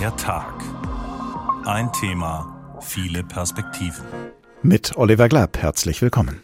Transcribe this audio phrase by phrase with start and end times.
[0.00, 0.54] Der Tag.
[1.66, 4.06] Ein Thema, viele Perspektiven.
[4.62, 6.42] Mit Oliver Glab, herzlich willkommen.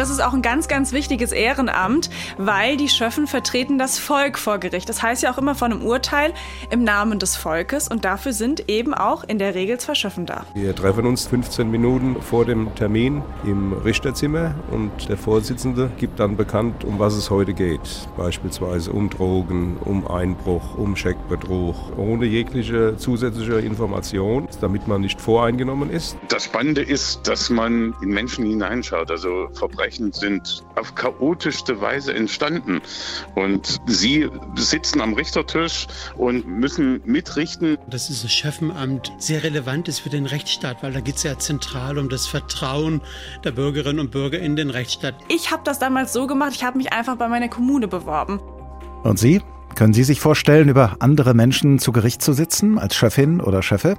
[0.00, 2.08] Das ist auch ein ganz, ganz wichtiges Ehrenamt,
[2.38, 4.88] weil die Schöffen vertreten das Volk vor Gericht.
[4.88, 6.32] Das heißt ja auch immer von einem Urteil
[6.70, 10.46] im Namen des Volkes und dafür sind eben auch in der Regel zwei Schöffen da.
[10.54, 16.34] Wir treffen uns 15 Minuten vor dem Termin im Richterzimmer und der Vorsitzende gibt dann
[16.34, 18.08] bekannt, um was es heute geht.
[18.16, 25.90] Beispielsweise um Drogen, um Einbruch, um Scheckbetrug, ohne jegliche zusätzliche Information, damit man nicht voreingenommen
[25.90, 26.16] ist.
[26.28, 29.10] Das Spannende ist, dass man in Menschen hineinschaut.
[29.10, 32.80] Also Verbrechen Verbrechen sind auf chaotischste Weise entstanden.
[33.34, 35.86] Und Sie sitzen am Richtertisch
[36.16, 37.76] und müssen mitrichten.
[37.88, 41.98] Dass dieses Schöffenamt sehr relevant ist für den Rechtsstaat, weil da geht es ja zentral
[41.98, 43.00] um das Vertrauen
[43.44, 45.14] der Bürgerinnen und Bürger in den Rechtsstaat.
[45.28, 48.40] Ich habe das damals so gemacht, ich habe mich einfach bei meiner Kommune beworben.
[49.02, 49.42] Und Sie?
[49.76, 53.96] Können Sie sich vorstellen, über andere Menschen zu Gericht zu sitzen, als Chefin oder Chefe?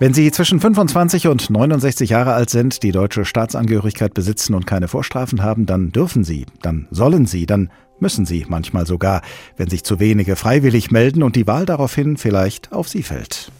[0.00, 4.88] Wenn Sie zwischen 25 und 69 Jahre alt sind, die deutsche Staatsangehörigkeit besitzen und keine
[4.88, 9.20] Vorstrafen haben, dann dürfen Sie, dann sollen Sie, dann müssen Sie manchmal sogar,
[9.58, 13.52] wenn sich zu wenige freiwillig melden und die Wahl daraufhin vielleicht auf Sie fällt.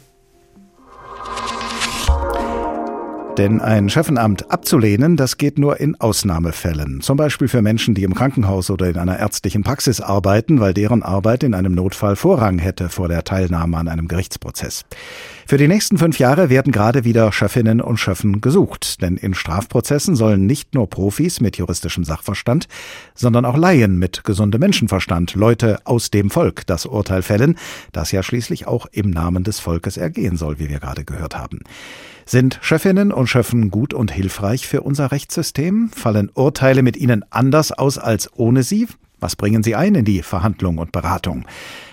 [3.40, 7.00] Denn ein Chefenamt abzulehnen, das geht nur in Ausnahmefällen.
[7.00, 11.02] Zum Beispiel für Menschen, die im Krankenhaus oder in einer ärztlichen Praxis arbeiten, weil deren
[11.02, 14.84] Arbeit in einem Notfall Vorrang hätte vor der Teilnahme an einem Gerichtsprozess.
[15.46, 19.00] Für die nächsten fünf Jahre werden gerade wieder Chefinnen und Chefen gesucht.
[19.00, 22.68] Denn in Strafprozessen sollen nicht nur Profis mit juristischem Sachverstand,
[23.14, 27.56] sondern auch Laien mit gesundem Menschenverstand, Leute aus dem Volk, das Urteil fällen,
[27.92, 31.60] das ja schließlich auch im Namen des Volkes ergehen soll, wie wir gerade gehört haben.
[32.26, 35.90] Sind Chefinnen und Chefen gut und hilfreich für unser Rechtssystem?
[35.94, 38.86] Fallen Urteile mit ihnen anders aus als ohne sie?
[39.20, 41.44] Was bringen sie ein in die Verhandlung und Beratung?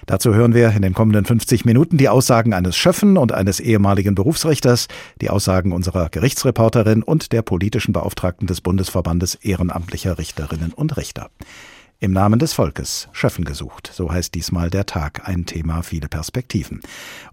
[0.06, 4.16] Dazu hören wir in den kommenden 50 Minuten die Aussagen eines Schöffen und eines ehemaligen
[4.16, 4.88] Berufsrichters,
[5.19, 11.30] die Aussagen unserer Gerichtsreporterin und der politischen Beauftragten des Bundesverbandes ehrenamtlicher Richterinnen und Richter.
[12.00, 13.90] Im Namen des Volkes, Schöffen gesucht.
[13.91, 16.81] So heißt diesmal der Tag, ein Thema, viele Perspektiven.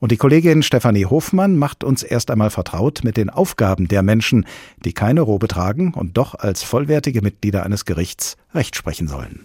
[0.00, 4.46] Und die Kollegin Stefanie Hofmann macht uns erst einmal vertraut mit den Aufgaben der Menschen,
[4.82, 9.44] die keine Robe tragen und doch als vollwertige Mitglieder eines Gerichts Recht sprechen sollen.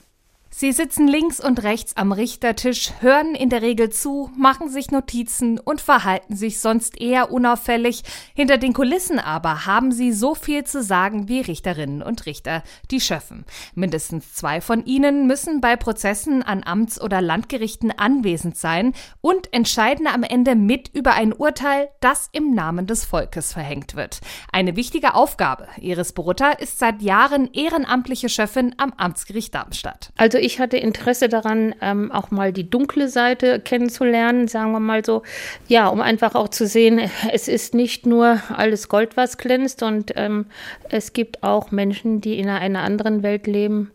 [0.51, 5.59] Sie sitzen links und rechts am Richtertisch, hören in der Regel zu, machen sich Notizen
[5.59, 8.01] und verhalten sich sonst eher unauffällig.
[8.33, 12.99] Hinter den Kulissen aber haben sie so viel zu sagen wie Richterinnen und Richter, die
[12.99, 13.45] Schöffen.
[13.75, 20.07] Mindestens zwei von ihnen müssen bei Prozessen an Amts- oder Landgerichten anwesend sein und entscheiden
[20.07, 24.19] am Ende mit über ein Urteil, das im Namen des Volkes verhängt wird.
[24.51, 25.67] Eine wichtige Aufgabe.
[25.77, 30.11] Iris Borutta ist seit Jahren ehrenamtliche Schöffin am Amtsgericht Darmstadt.
[30.17, 35.05] Also ich hatte Interesse daran, ähm, auch mal die dunkle Seite kennenzulernen, sagen wir mal
[35.05, 35.23] so.
[35.67, 37.00] Ja, um einfach auch zu sehen,
[37.31, 40.45] es ist nicht nur alles Gold, was glänzt und ähm,
[40.89, 43.91] es gibt auch Menschen, die in einer anderen Welt leben.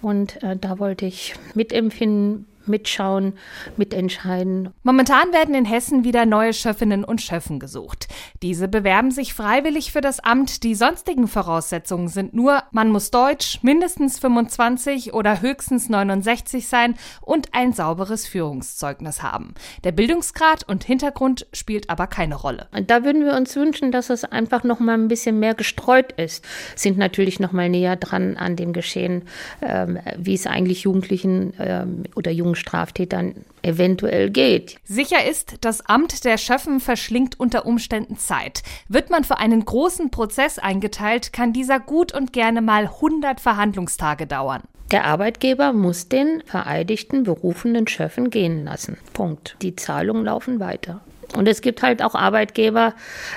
[0.00, 3.34] Und äh, da wollte ich mitempfinden, mitschauen,
[3.76, 4.70] mitentscheiden.
[4.82, 8.08] Momentan werden in Hessen wieder neue Schöffinnen und Schöffen gesucht.
[8.42, 10.62] Diese bewerben sich freiwillig für das Amt.
[10.62, 17.54] Die sonstigen Voraussetzungen sind nur, man muss Deutsch, mindestens 25 oder höchstens 69 sein und
[17.54, 19.54] ein sauberes Führungszeugnis haben.
[19.84, 22.68] Der Bildungsgrad und Hintergrund spielt aber keine Rolle.
[22.86, 26.44] Da würden wir uns wünschen, dass es einfach noch mal ein bisschen mehr gestreut ist.
[26.76, 29.22] Sind natürlich noch mal näher dran an dem Geschehen,
[29.62, 34.76] ähm, wie es eigentlich Jugendlichen ähm, oder jungen Straftätern eventuell geht.
[34.84, 38.62] Sicher ist, das Amt der Schöffen verschlingt unter Umständen Zeit.
[38.88, 44.26] Wird man für einen großen Prozess eingeteilt, kann dieser gut und gerne mal 100 Verhandlungstage
[44.26, 44.62] dauern.
[44.90, 48.96] Der Arbeitgeber muss den vereidigten berufenen Schöffen gehen lassen.
[49.12, 49.56] Punkt.
[49.60, 51.02] Die Zahlungen laufen weiter.
[51.36, 52.94] Und es gibt halt auch Arbeitgeber,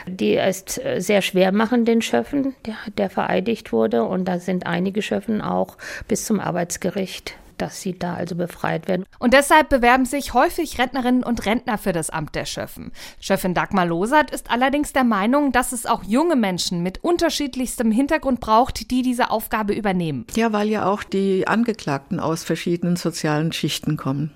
[0.07, 4.05] die es sehr schwer machen, den Schöffen, der, der vereidigt wurde.
[4.05, 5.77] Und da sind einige Schöffen auch
[6.07, 9.06] bis zum Arbeitsgericht dass sie da also befreit werden.
[9.19, 12.91] Und deshalb bewerben sich häufig Rentnerinnen und Rentner für das Amt der Schöffen.
[13.19, 18.39] Schöffin Dagmar Losert ist allerdings der Meinung, dass es auch junge Menschen mit unterschiedlichstem Hintergrund
[18.39, 20.25] braucht, die diese Aufgabe übernehmen.
[20.36, 24.31] Ja, weil ja auch die Angeklagten aus verschiedenen sozialen Schichten kommen.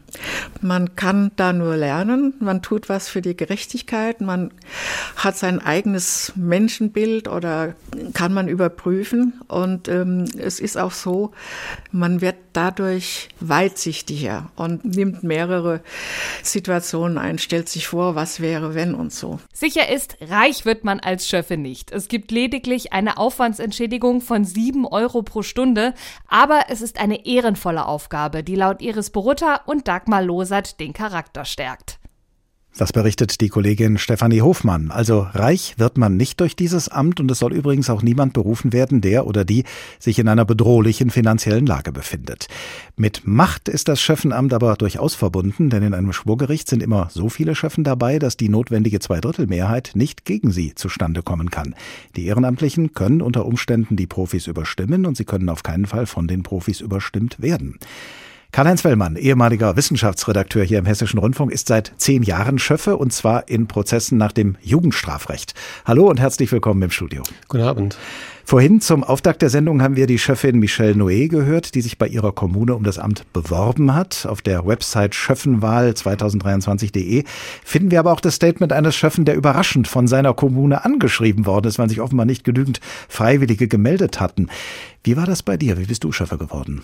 [0.61, 4.51] Man kann da nur lernen, man tut was für die Gerechtigkeit, man
[5.15, 7.75] hat sein eigenes Menschenbild oder
[8.13, 9.41] kann man überprüfen.
[9.47, 11.31] Und ähm, es ist auch so,
[11.91, 15.81] man wird dadurch weitsichtiger und nimmt mehrere
[16.41, 19.39] Situationen ein, stellt sich vor, was wäre, wenn und so.
[19.53, 21.91] Sicher ist, reich wird man als Schöffe nicht.
[21.91, 25.93] Es gibt lediglich eine Aufwandsentschädigung von sieben Euro pro Stunde,
[26.27, 30.93] aber es ist eine ehrenvolle Aufgabe, die laut Iris Borutta und Dagmar Dagmar Losert den
[30.93, 31.99] Charakter stärkt.
[32.77, 34.91] Das berichtet die Kollegin Stefanie Hofmann.
[34.91, 38.71] Also reich wird man nicht durch dieses Amt und es soll übrigens auch niemand berufen
[38.71, 39.63] werden, der oder die
[39.97, 42.49] sich in einer bedrohlichen finanziellen Lage befindet.
[42.95, 47.27] Mit Macht ist das Schöffenamt aber durchaus verbunden, denn in einem Schwurgericht sind immer so
[47.27, 51.73] viele Schöffen dabei, dass die notwendige Zweidrittelmehrheit nicht gegen sie zustande kommen kann.
[52.15, 56.27] Die Ehrenamtlichen können unter Umständen die Profis überstimmen und sie können auf keinen Fall von
[56.27, 57.79] den Profis überstimmt werden.
[58.55, 63.49] Karl-Heinz Wellmann, ehemaliger Wissenschaftsredakteur hier im Hessischen Rundfunk, ist seit zehn Jahren Schöffe und zwar
[63.49, 65.53] in Prozessen nach dem Jugendstrafrecht.
[65.83, 67.21] Hallo und herzlich willkommen im Studio.
[67.49, 67.97] Guten Abend.
[68.45, 72.07] Vorhin zum Auftakt der Sendung haben wir die Chefin Michelle Noé gehört, die sich bei
[72.07, 74.25] ihrer Kommune um das Amt beworben hat.
[74.25, 77.25] Auf der Website schöffenwahl2023.de
[77.61, 81.67] finden wir aber auch das Statement eines Schöffen, der überraschend von seiner Kommune angeschrieben worden
[81.67, 82.79] ist, weil sich offenbar nicht genügend
[83.09, 84.47] Freiwillige gemeldet hatten.
[85.03, 85.77] Wie war das bei dir?
[85.77, 86.83] Wie bist du Schöffe geworden?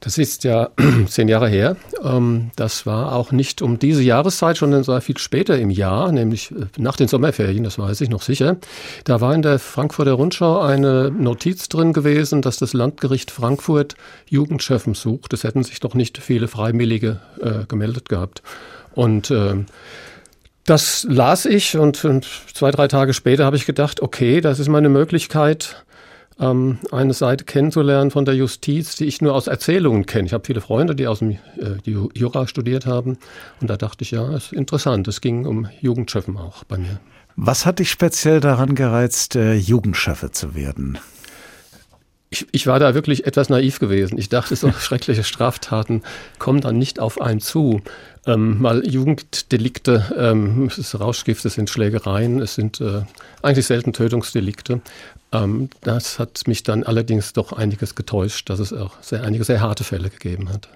[0.00, 0.70] Das ist ja
[1.08, 1.76] zehn Jahre her.
[2.02, 6.50] Ähm, das war auch nicht um diese Jahreszeit, sondern war viel später im Jahr, nämlich
[6.50, 8.56] äh, nach den Sommerferien, das weiß ich noch sicher.
[9.04, 13.96] Da war in der Frankfurter Rundschau eine Notiz drin gewesen, dass das Landgericht Frankfurt
[14.28, 15.32] Jugendchefen sucht.
[15.32, 18.42] Es hätten sich doch nicht viele Freiwillige äh, gemeldet gehabt.
[18.94, 19.64] Und äh,
[20.64, 21.96] das las ich und
[22.52, 25.84] zwei, drei Tage später habe ich gedacht, okay, das ist meine Möglichkeit,
[26.38, 30.26] ähm, eine Seite kennenzulernen von der Justiz, die ich nur aus Erzählungen kenne.
[30.26, 31.38] Ich habe viele Freunde, die aus dem äh,
[31.84, 33.18] die Jura studiert haben.
[33.60, 35.08] Und da dachte ich, ja, ist interessant.
[35.08, 37.00] Es ging um Jugendschöffen auch bei mir.
[37.36, 40.98] Was hat dich speziell daran gereizt, äh, Jugendschöffe zu werden?
[42.28, 44.18] Ich, ich, war da wirklich etwas naiv gewesen.
[44.18, 46.02] Ich dachte, so schreckliche Straftaten
[46.38, 47.82] kommen dann nicht auf einen zu.
[48.26, 53.02] Ähm, weil Jugenddelikte, ähm, es ist Rauschgift, es sind Schlägereien, es sind äh,
[53.42, 54.80] eigentlich selten Tötungsdelikte.
[55.36, 59.60] Ähm, das hat mich dann allerdings doch einiges getäuscht, dass es auch sehr, einige sehr
[59.60, 60.68] harte Fälle gegeben hat.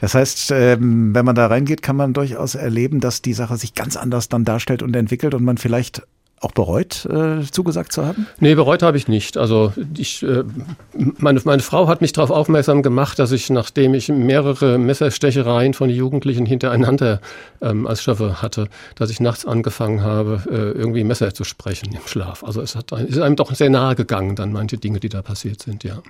[0.00, 3.74] Das heißt, ähm, wenn man da reingeht, kann man durchaus erleben, dass die Sache sich
[3.74, 6.02] ganz anders dann darstellt und entwickelt und man vielleicht
[6.40, 8.26] auch bereut, äh, zugesagt zu haben?
[8.38, 9.36] Nee, bereut habe ich nicht.
[9.36, 10.44] Also ich, äh,
[10.92, 15.88] meine, meine Frau hat mich darauf aufmerksam gemacht, dass ich, nachdem ich mehrere Messerstechereien von
[15.88, 17.20] Jugendlichen hintereinander
[17.62, 22.06] ähm, als Schaffe hatte, dass ich nachts angefangen habe, äh, irgendwie Messer zu sprechen im
[22.06, 22.44] Schlaf.
[22.44, 25.62] Also es hat, ist einem doch sehr nahe gegangen, dann manche Dinge, die da passiert
[25.62, 26.02] sind, ja.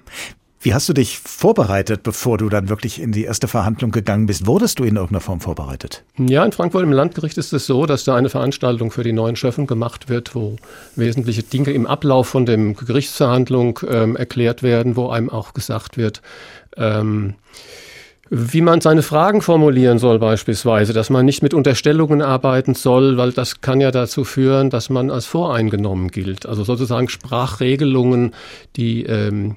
[0.64, 4.46] Wie hast du dich vorbereitet, bevor du dann wirklich in die erste Verhandlung gegangen bist?
[4.46, 6.04] Wurdest du in irgendeiner Form vorbereitet?
[6.16, 9.36] Ja, in Frankfurt im Landgericht ist es so, dass da eine Veranstaltung für die neuen
[9.36, 10.56] Schöffen gemacht wird, wo
[10.96, 16.22] wesentliche Dinge im Ablauf von dem Gerichtsverhandlung ähm, erklärt werden, wo einem auch gesagt wird,
[16.78, 17.34] ähm,
[18.30, 23.32] wie man seine Fragen formulieren soll beispielsweise, dass man nicht mit Unterstellungen arbeiten soll, weil
[23.32, 26.46] das kann ja dazu führen, dass man als voreingenommen gilt.
[26.46, 28.34] Also sozusagen Sprachregelungen,
[28.76, 29.56] die ähm,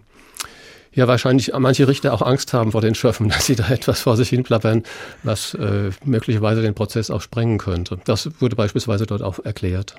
[0.97, 4.17] ja wahrscheinlich manche Richter auch Angst haben vor den Schöffen, dass sie da etwas vor
[4.17, 4.83] sich hin plappern,
[5.23, 7.99] was äh, möglicherweise den Prozess auch sprengen könnte.
[8.03, 9.95] Das wurde beispielsweise dort auch erklärt.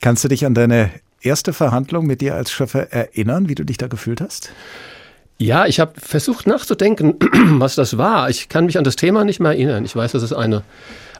[0.00, 0.90] Kannst du dich an deine
[1.20, 4.50] erste Verhandlung mit dir als Schöffe erinnern, wie du dich da gefühlt hast?
[5.38, 7.16] Ja, ich habe versucht nachzudenken,
[7.60, 8.30] was das war.
[8.30, 9.84] Ich kann mich an das Thema nicht mehr erinnern.
[9.84, 10.62] Ich weiß, dass es eine,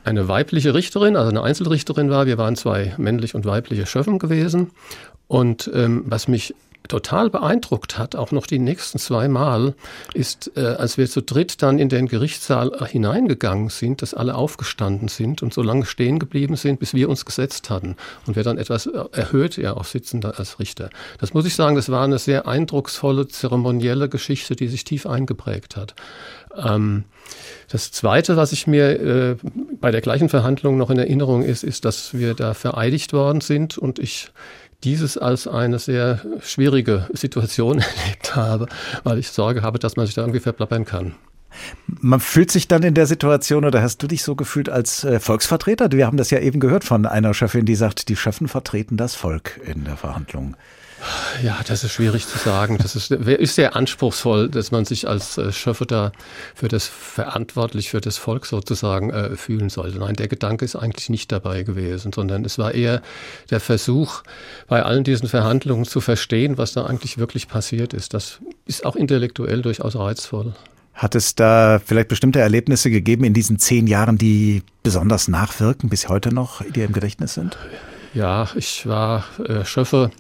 [0.05, 2.27] eine weibliche Richterin, also eine Einzelrichterin war.
[2.27, 4.71] Wir waren zwei männlich und weibliche Schöffen gewesen.
[5.29, 6.55] Und ähm, was mich
[6.89, 9.75] total beeindruckt hat, auch noch die nächsten zwei Mal,
[10.15, 15.09] ist, äh, als wir zu dritt dann in den Gerichtssaal hineingegangen sind, dass alle aufgestanden
[15.09, 18.59] sind und so lange stehen geblieben sind, bis wir uns gesetzt hatten und wir dann
[18.59, 20.91] etwas äh, erhöht ja auch sitzen als Richter.
[21.19, 25.77] Das muss ich sagen, das war eine sehr eindrucksvolle, zeremonielle Geschichte, die sich tief eingeprägt
[25.77, 25.95] hat.
[26.57, 27.05] Ähm,
[27.69, 29.37] das Zweite, was ich mir äh,
[29.81, 33.77] bei der gleichen Verhandlung noch in Erinnerung ist, ist, dass wir da vereidigt worden sind
[33.77, 34.29] und ich
[34.85, 38.67] dieses als eine sehr schwierige Situation erlebt habe,
[39.05, 41.15] weil ich Sorge habe, dass man sich da irgendwie verplappern kann.
[41.87, 45.21] Man fühlt sich dann in der Situation, oder hast du dich so gefühlt als äh,
[45.21, 45.91] Volksvertreter?
[45.93, 49.15] Wir haben das ja eben gehört von einer Chefin, die sagt, die Chefen vertreten das
[49.15, 50.57] Volk in der Verhandlung.
[51.43, 52.79] Ja, das ist schwierig zu sagen.
[52.79, 56.13] Das ist, ist sehr anspruchsvoll, dass man sich als äh, Schöffe da
[56.55, 59.99] für das verantwortlich für das Volk sozusagen äh, fühlen sollte.
[59.99, 63.03] Nein, der Gedanke ist eigentlich nicht dabei gewesen, sondern es war eher
[63.51, 64.23] der Versuch,
[64.67, 68.15] bei allen diesen Verhandlungen zu verstehen, was da eigentlich wirklich passiert ist.
[68.15, 70.55] Das ist auch intellektuell durchaus reizvoll.
[70.95, 76.09] Hat es da vielleicht bestimmte Erlebnisse gegeben in diesen zehn Jahren, die besonders nachwirken, bis
[76.09, 77.59] heute noch dir im Gedächtnis sind?
[78.15, 80.11] Ja, ich war äh, Schöffe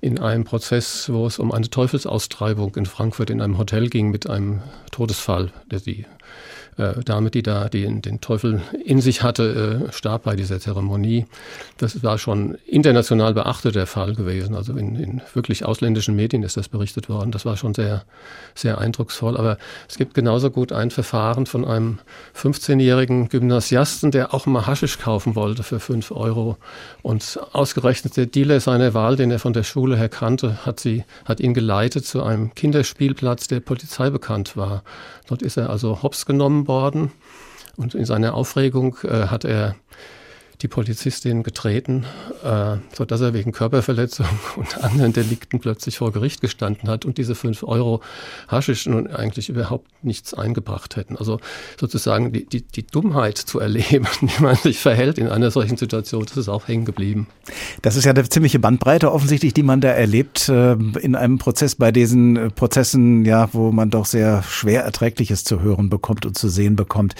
[0.00, 4.28] in einem Prozess, wo es um eine Teufelsaustreibung in Frankfurt in einem Hotel ging mit
[4.28, 6.06] einem Todesfall, der die
[6.76, 11.26] äh, Dame, die da den, den Teufel in sich hatte, äh, starb bei dieser Zeremonie.
[11.78, 14.54] Das war schon international beachtet der Fall gewesen.
[14.54, 17.32] Also in, in wirklich ausländischen Medien ist das berichtet worden.
[17.32, 18.04] Das war schon sehr,
[18.54, 19.36] sehr eindrucksvoll.
[19.36, 19.58] Aber
[19.88, 21.98] es gibt genauso gut ein Verfahren von einem
[22.36, 26.56] 15-jährigen Gymnasiasten, der auch mal Haschisch kaufen wollte für 5 Euro.
[27.02, 31.04] Und ausgerechnet der Dealer seiner Wahl, den er von der Schule her kannte, hat, sie,
[31.24, 34.82] hat ihn geleitet zu einem Kinderspielplatz, der Polizei bekannt war.
[35.28, 37.12] Dort ist er also hops genommen worden.
[37.76, 39.76] Und in seiner Aufregung äh, hat er
[40.62, 42.04] die Polizistin getreten,
[42.44, 44.26] äh, sodass er wegen Körperverletzung
[44.56, 48.00] und anderen Delikten plötzlich vor Gericht gestanden hat und diese fünf Euro
[48.48, 51.16] Haschisch nun eigentlich überhaupt nichts eingebracht hätten.
[51.16, 51.40] Also
[51.78, 56.24] sozusagen die, die, die Dummheit zu erleben, wie man sich verhält in einer solchen Situation,
[56.26, 57.26] das ist auch hängen geblieben.
[57.82, 61.74] Das ist ja eine ziemliche Bandbreite offensichtlich, die man da erlebt äh, in einem Prozess,
[61.74, 66.36] bei diesen äh, Prozessen, ja, wo man doch sehr schwer Erträgliches zu hören bekommt und
[66.36, 67.14] zu sehen bekommt.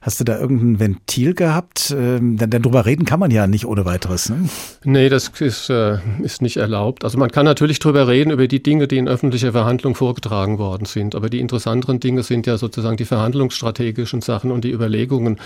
[0.00, 1.94] Hast du da irgendein Ventil gehabt?
[1.96, 4.28] Ähm, denn, denn drüber reden kann man ja nicht ohne weiteres.
[4.28, 4.48] Ne?
[4.84, 7.04] Nee, das ist, äh, ist nicht erlaubt.
[7.04, 10.84] Also man kann natürlich drüber reden, über die Dinge, die in öffentlicher Verhandlung vorgetragen worden
[10.84, 11.16] sind.
[11.16, 15.40] Aber die interessanteren Dinge sind ja sozusagen die verhandlungsstrategischen Sachen und die Überlegungen,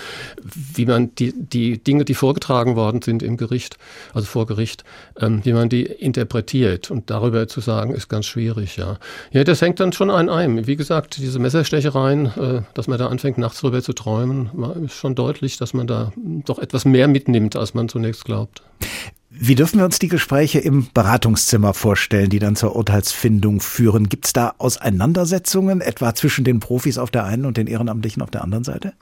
[0.75, 3.77] wie man die, die Dinge, die vorgetragen worden sind im Gericht,
[4.13, 4.83] also vor Gericht,
[5.19, 6.91] ähm, wie man die interpretiert.
[6.91, 8.97] Und darüber zu sagen, ist ganz schwierig, ja.
[9.31, 10.67] Ja, das hängt dann schon ein ein.
[10.67, 14.42] Wie gesagt, diese Messerstechereien, äh, dass man da anfängt, nachts drüber zu träumen,
[14.83, 18.63] ist schon deutlich, dass man da doch etwas mehr mitnimmt, als man zunächst glaubt.
[19.29, 24.07] Wie dürfen wir uns die Gespräche im Beratungszimmer vorstellen, die dann zur Urteilsfindung führen?
[24.07, 28.29] Gibt es da Auseinandersetzungen, etwa zwischen den Profis auf der einen und den Ehrenamtlichen auf
[28.29, 28.93] der anderen Seite?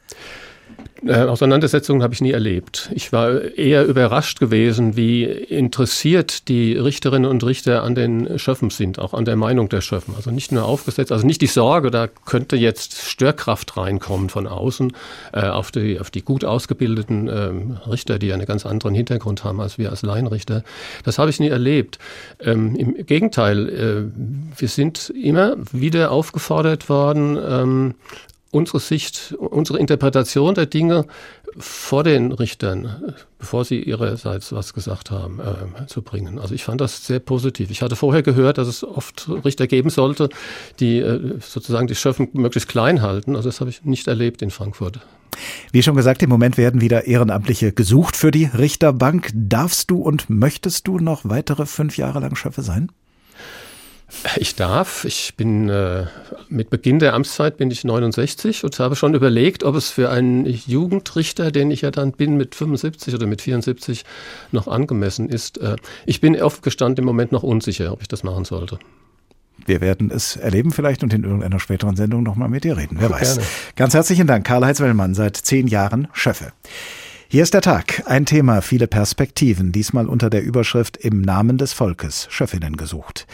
[1.03, 2.91] Äh, Auseinandersetzungen habe ich nie erlebt.
[2.93, 8.99] Ich war eher überrascht gewesen, wie interessiert die Richterinnen und Richter an den Schöffen sind,
[8.99, 10.13] auch an der Meinung der Schöffen.
[10.15, 14.93] Also nicht nur aufgesetzt, also nicht die Sorge, da könnte jetzt Störkraft reinkommen von außen
[15.33, 19.59] äh, auf, die, auf die gut ausgebildeten äh, Richter, die einen ganz anderen Hintergrund haben
[19.59, 20.63] als wir als Laienrichter.
[21.03, 21.97] Das habe ich nie erlebt.
[22.39, 27.95] Ähm, Im Gegenteil, äh, wir sind immer wieder aufgefordert worden, ähm,
[28.51, 31.05] unsere Sicht, unsere Interpretation der Dinge
[31.57, 36.39] vor den Richtern, bevor sie ihrerseits was gesagt haben, äh, zu bringen.
[36.39, 37.71] Also ich fand das sehr positiv.
[37.71, 40.29] Ich hatte vorher gehört, dass es oft Richter geben sollte,
[40.79, 43.35] die äh, sozusagen die Schöffen möglichst klein halten.
[43.35, 44.99] Also das habe ich nicht erlebt in Frankfurt.
[45.71, 49.31] Wie schon gesagt, im Moment werden wieder Ehrenamtliche gesucht für die Richterbank.
[49.33, 52.91] Darfst du und möchtest du noch weitere fünf Jahre lang Schöffe sein?
[54.37, 55.05] Ich darf.
[55.05, 56.05] Ich bin äh,
[56.49, 60.45] mit Beginn der Amtszeit bin ich 69 und habe schon überlegt, ob es für einen
[60.45, 64.03] Jugendrichter, den ich ja dann bin mit 75 oder mit 74
[64.51, 65.57] noch angemessen ist.
[65.59, 68.79] Äh, ich bin aufgestanden im Moment noch unsicher, ob ich das machen sollte.
[69.65, 72.97] Wir werden es erleben vielleicht und in irgendeiner späteren Sendung nochmal mit dir reden.
[72.99, 73.35] Wer weiß.
[73.35, 73.49] Gerne.
[73.75, 76.51] Ganz herzlichen Dank, Karl-Heinz Wellmann, seit zehn Jahren Schöffe.
[77.33, 78.03] Hier ist der Tag.
[78.07, 79.71] Ein Thema, viele Perspektiven.
[79.71, 82.27] Diesmal unter der Überschrift Im Namen des Volkes.
[82.29, 83.25] Schöffinnen gesucht.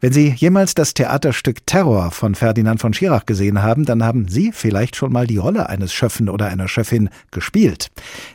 [0.00, 4.52] Wenn Sie jemals das Theaterstück Terror von Ferdinand von Schirach gesehen haben, dann haben Sie
[4.52, 7.90] vielleicht schon mal die Rolle eines Schöffen oder einer Schöffin gespielt.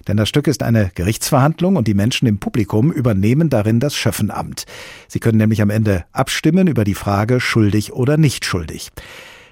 [0.09, 4.65] Denn das Stück ist eine Gerichtsverhandlung und die Menschen im Publikum übernehmen darin das Schöffenamt.
[5.07, 8.91] Sie können nämlich am Ende abstimmen über die Frage schuldig oder nicht schuldig.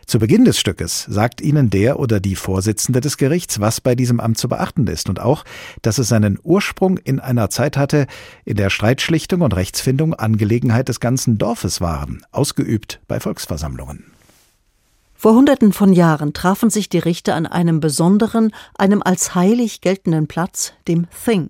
[0.05, 4.19] Zu Beginn des Stückes sagt Ihnen der oder die Vorsitzende des Gerichts, was bei diesem
[4.19, 5.43] Amt zu beachten ist und auch,
[5.81, 8.07] dass es seinen Ursprung in einer Zeit hatte,
[8.45, 14.05] in der Streitschlichtung und Rechtsfindung Angelegenheit des ganzen Dorfes waren, ausgeübt bei Volksversammlungen.
[15.15, 20.27] Vor Hunderten von Jahren trafen sich die Richter an einem besonderen, einem als heilig geltenden
[20.27, 21.49] Platz, dem Thing.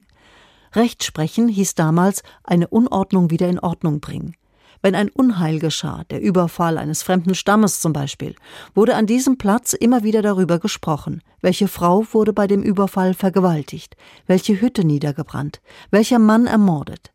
[0.74, 4.36] Rechtsprechen hieß damals eine Unordnung wieder in Ordnung bringen.
[4.84, 8.36] Wenn ein Unheil geschah, der Überfall eines fremden Stammes zum Beispiel,
[8.76, 13.96] wurde an diesem Platz immer wieder darüber gesprochen, welche Frau wurde bei dem Überfall vergewaltigt,
[14.28, 17.14] welche Hütte niedergebrannt, welcher Mann ermordet.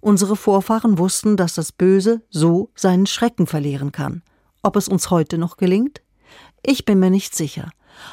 [0.00, 4.22] Unsere Vorfahren wussten, dass das Böse so seinen Schrecken verlieren kann.
[4.62, 6.02] Ob es uns heute noch gelingt?
[6.64, 7.70] Ich bin mir nicht sicher,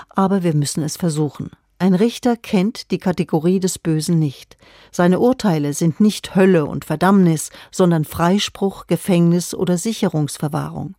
[0.09, 1.51] aber wir müssen es versuchen.
[1.77, 4.57] Ein Richter kennt die Kategorie des Bösen nicht.
[4.91, 10.95] Seine Urteile sind nicht Hölle und Verdammnis, sondern Freispruch, Gefängnis oder Sicherungsverwahrung.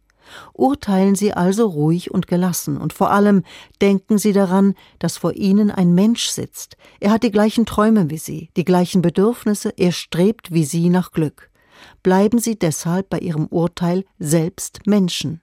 [0.52, 3.42] Urteilen Sie also ruhig und gelassen und vor allem
[3.80, 6.76] denken Sie daran, dass vor Ihnen ein Mensch sitzt.
[7.00, 11.12] Er hat die gleichen Träume wie Sie, die gleichen Bedürfnisse, er strebt wie Sie nach
[11.12, 11.50] Glück.
[12.02, 15.40] Bleiben Sie deshalb bei Ihrem Urteil selbst Menschen.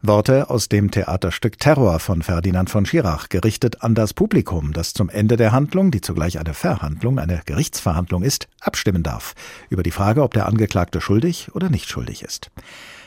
[0.00, 5.08] Worte aus dem Theaterstück Terror von Ferdinand von Schirach, gerichtet an das Publikum, das zum
[5.08, 9.34] Ende der Handlung, die zugleich eine Verhandlung, eine Gerichtsverhandlung ist, abstimmen darf
[9.70, 12.52] über die Frage, ob der Angeklagte schuldig oder nicht schuldig ist.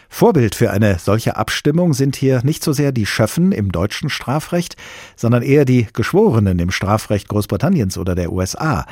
[0.09, 4.75] Vorbild für eine solche Abstimmung sind hier nicht so sehr die Schöffen im deutschen Strafrecht,
[5.15, 8.85] sondern eher die Geschworenen im Strafrecht Großbritanniens oder der USA.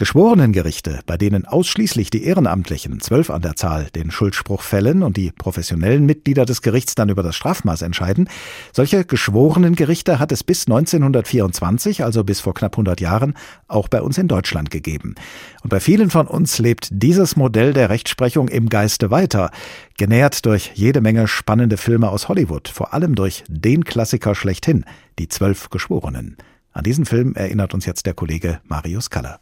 [0.00, 5.30] Geschworenengerichte, bei denen ausschließlich die Ehrenamtlichen, zwölf an der Zahl, den Schuldspruch fällen und die
[5.30, 8.30] professionellen Mitglieder des Gerichts dann über das Strafmaß entscheiden,
[8.72, 13.34] solche Geschworenengerichte hat es bis 1924, also bis vor knapp 100 Jahren,
[13.68, 15.16] auch bei uns in Deutschland gegeben.
[15.62, 19.50] Und bei vielen von uns lebt dieses Modell der Rechtsprechung im Geiste weiter,
[19.98, 24.86] genährt durch jede Menge spannende Filme aus Hollywood, vor allem durch den Klassiker schlechthin,
[25.18, 26.38] die Zwölf Geschworenen.
[26.72, 29.40] An diesen Film erinnert uns jetzt der Kollege Marius Kaller.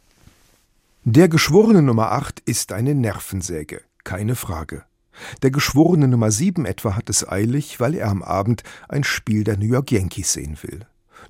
[1.11, 4.83] Der Geschworene Nummer 8 ist eine Nervensäge, keine Frage.
[5.41, 9.57] Der Geschworene Nummer 7 etwa hat es eilig, weil er am Abend ein Spiel der
[9.57, 10.81] New York Yankees sehen will.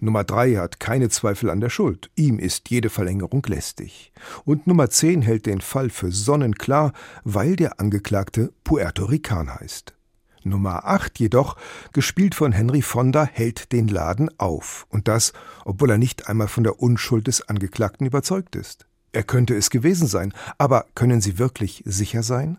[0.01, 4.11] Nummer 3 hat keine Zweifel an der Schuld, ihm ist jede Verlängerung lästig.
[4.43, 6.91] Und Nummer 10 hält den Fall für sonnenklar,
[7.23, 9.95] weil der Angeklagte Puerto Rican heißt.
[10.43, 11.55] Nummer 8 jedoch,
[11.93, 14.87] gespielt von Henry Fonda, hält den Laden auf.
[14.89, 15.31] Und das,
[15.63, 18.88] obwohl er nicht einmal von der Unschuld des Angeklagten überzeugt ist.
[19.11, 22.57] Er könnte es gewesen sein, aber können Sie wirklich sicher sein?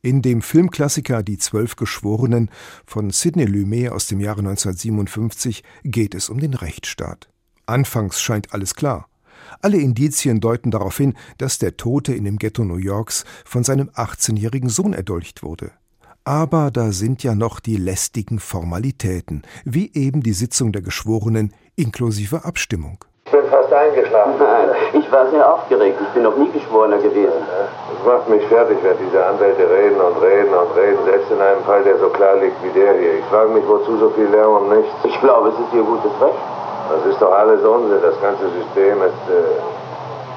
[0.00, 2.50] In dem Filmklassiker Die Zwölf Geschworenen
[2.86, 7.28] von Sidney Lumet aus dem Jahre 1957 geht es um den Rechtsstaat.
[7.66, 9.08] Anfangs scheint alles klar.
[9.60, 13.88] Alle Indizien deuten darauf hin, dass der Tote in dem Ghetto New Yorks von seinem
[13.90, 15.72] 18-jährigen Sohn erdolcht wurde.
[16.24, 22.44] Aber da sind ja noch die lästigen Formalitäten, wie eben die Sitzung der Geschworenen inklusive
[22.44, 23.04] Abstimmung.
[23.48, 24.34] Ich bin fast eingeschlafen.
[24.38, 25.98] Nein, ich war sehr aufgeregt.
[26.02, 27.32] Ich bin noch nie Geschworener gewesen.
[27.96, 31.64] Es macht mich fertig, wenn diese Anwälte reden und reden und reden, selbst in einem
[31.64, 33.14] Fall, der so klar liegt wie der hier.
[33.14, 34.92] Ich frage mich, wozu so viel Lärm um nichts.
[35.04, 36.36] Ich glaube, es ist Ihr gutes Recht.
[36.92, 38.02] Das ist doch alles Unsinn.
[38.02, 39.24] Das ganze System ist...
[39.32, 39.64] Äh,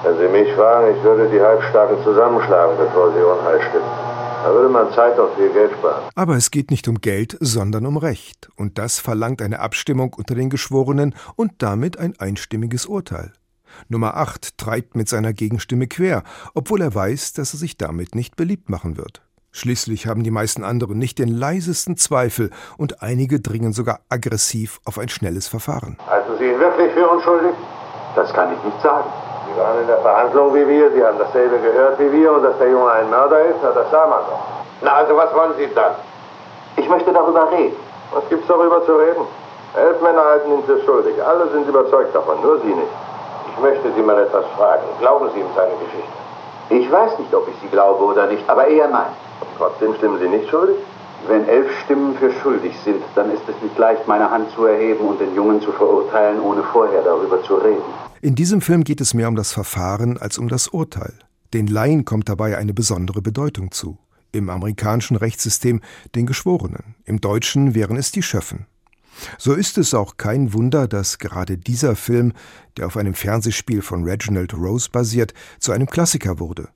[0.04, 4.21] wenn Sie mich fragen, ich würde die Halbstarken zusammenschlagen, bevor sie Unheil stiften.
[4.44, 6.10] Da würde man Zeit und viel Geld sparen.
[6.16, 8.50] Aber es geht nicht um Geld, sondern um Recht.
[8.56, 13.34] Und das verlangt eine Abstimmung unter den Geschworenen und damit ein einstimmiges Urteil.
[13.88, 16.24] Nummer 8 treibt mit seiner Gegenstimme quer,
[16.56, 19.22] obwohl er weiß, dass er sich damit nicht beliebt machen wird.
[19.52, 24.98] Schließlich haben die meisten anderen nicht den leisesten Zweifel und einige dringen sogar aggressiv auf
[24.98, 25.98] ein schnelles Verfahren.
[26.08, 27.54] Halten Sie ihn wirklich für unschuldig?
[28.16, 29.08] Das kann ich nicht sagen.
[29.54, 32.58] Sie waren in der Verhandlung wie wir, Sie haben dasselbe gehört wie wir und dass
[32.58, 34.40] der Junge ein Mörder ist, na, das sah man doch.
[34.82, 35.96] Na, also was wollen Sie dann?
[36.78, 37.76] Ich möchte darüber reden.
[38.14, 39.26] Was gibt's darüber zu reden?
[39.76, 41.16] Elf Männer halten ihn für schuldig.
[41.24, 42.92] Alle sind überzeugt davon, nur Sie nicht.
[43.54, 44.84] Ich möchte Sie mal etwas fragen.
[45.00, 46.22] Glauben Sie ihm seine Geschichte?
[46.70, 49.12] Ich weiß nicht, ob ich sie glaube oder nicht, aber eher nein.
[49.58, 50.78] Trotzdem stimmen Sie nicht schuldig?
[51.28, 55.06] Wenn elf Stimmen für schuldig sind, dann ist es nicht leicht, meine Hand zu erheben
[55.08, 58.11] und den Jungen zu verurteilen, ohne vorher darüber zu reden.
[58.24, 61.14] In diesem Film geht es mehr um das Verfahren als um das Urteil.
[61.56, 63.98] Den Laien kommt dabei eine besondere Bedeutung zu.
[64.32, 65.82] Im amerikanischen Rechtssystem
[66.14, 68.68] den Geschworenen, im deutschen wären es die Schöffen.
[69.40, 72.34] So ist es auch kein Wunder, dass gerade dieser Film,
[72.78, 76.70] der auf einem Fernsehspiel von Reginald Rose basiert, zu einem Klassiker wurde.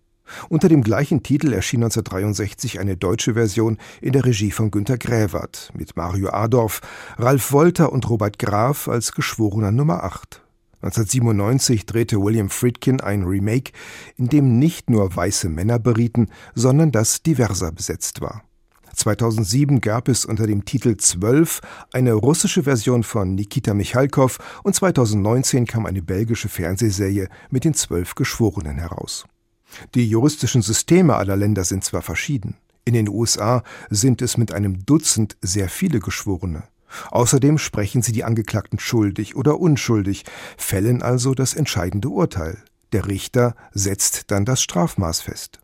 [0.49, 5.71] Unter dem gleichen Titel erschien 1963 eine deutsche Version in der Regie von Günter Gräwert
[5.75, 6.81] mit Mario Adorf,
[7.17, 10.41] Ralf Wolter und Robert Graf als Geschworener Nummer 8.
[10.85, 13.71] 1997 drehte William Friedkin ein Remake,
[14.17, 18.43] in dem nicht nur weiße Männer berieten, sondern das diverser besetzt war.
[18.93, 25.65] 2007 gab es unter dem Titel 12 eine russische Version von Nikita Michalkov und 2019
[25.65, 29.25] kam eine belgische Fernsehserie mit den zwölf Geschworenen heraus.
[29.95, 32.57] Die juristischen Systeme aller Länder sind zwar verschieden.
[32.85, 36.63] In den USA sind es mit einem Dutzend sehr viele Geschworene.
[37.11, 40.25] Außerdem sprechen sie die Angeklagten schuldig oder unschuldig,
[40.57, 42.57] fällen also das entscheidende Urteil.
[42.93, 45.59] Der Richter setzt dann das Strafmaß fest.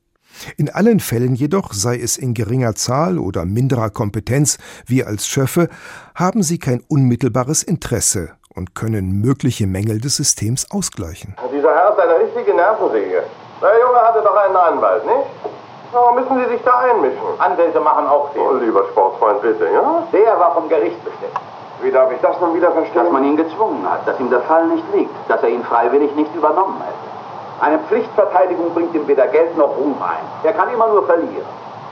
[0.58, 5.70] In allen Fällen jedoch, sei es in geringer Zahl oder minderer Kompetenz, wir als Schöffe,
[6.16, 11.36] haben sie kein unmittelbares Interesse und können mögliche Mängel des Systems ausgleichen.
[11.54, 13.24] Dieser Herr ist eine richtige Nervensäge.
[13.62, 15.51] Der Junge hatte doch einen Anwalt, nicht?
[15.94, 17.20] Warum müssen Sie sich da einmischen?
[17.38, 18.52] Anwälte machen auch Fehler.
[18.52, 20.04] Oh, lieber Sportfreund, bitte, ja?
[20.14, 21.34] Der war vom Gericht bestimmt.
[21.82, 23.04] Wie darf ich das nun wieder verstehen?
[23.04, 26.16] Dass man ihn gezwungen hat, dass ihm der Fall nicht liegt, dass er ihn freiwillig
[26.16, 27.12] nicht übernommen hätte.
[27.60, 30.24] Eine Pflichtverteidigung bringt ihm weder Geld noch Ruhm ein.
[30.44, 31.46] Er kann immer nur verlieren.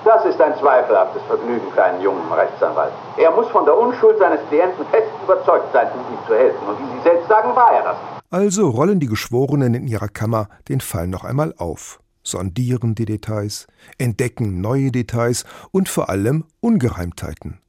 [0.06, 2.94] Das ist ein zweifelhaftes Vergnügen für einen jungen Rechtsanwalt.
[3.18, 6.68] Er muss von der Unschuld seines Klienten fest überzeugt sein, um ihm zu helfen.
[6.70, 7.98] Und wie Sie selbst sagen, war er das.
[8.32, 12.00] Also rollen die Geschworenen in ihrer Kammer den Fall noch einmal auf
[12.32, 17.60] sondieren die Details, entdecken neue Details und vor allem Ungereimtheiten.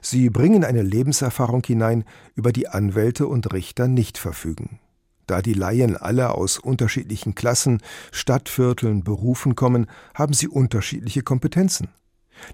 [0.00, 4.78] Sie bringen eine Lebenserfahrung hinein, über die Anwälte und Richter nicht verfügen.
[5.26, 7.80] Da die Laien alle aus unterschiedlichen Klassen,
[8.12, 11.88] Stadtvierteln, Berufen kommen, haben sie unterschiedliche Kompetenzen.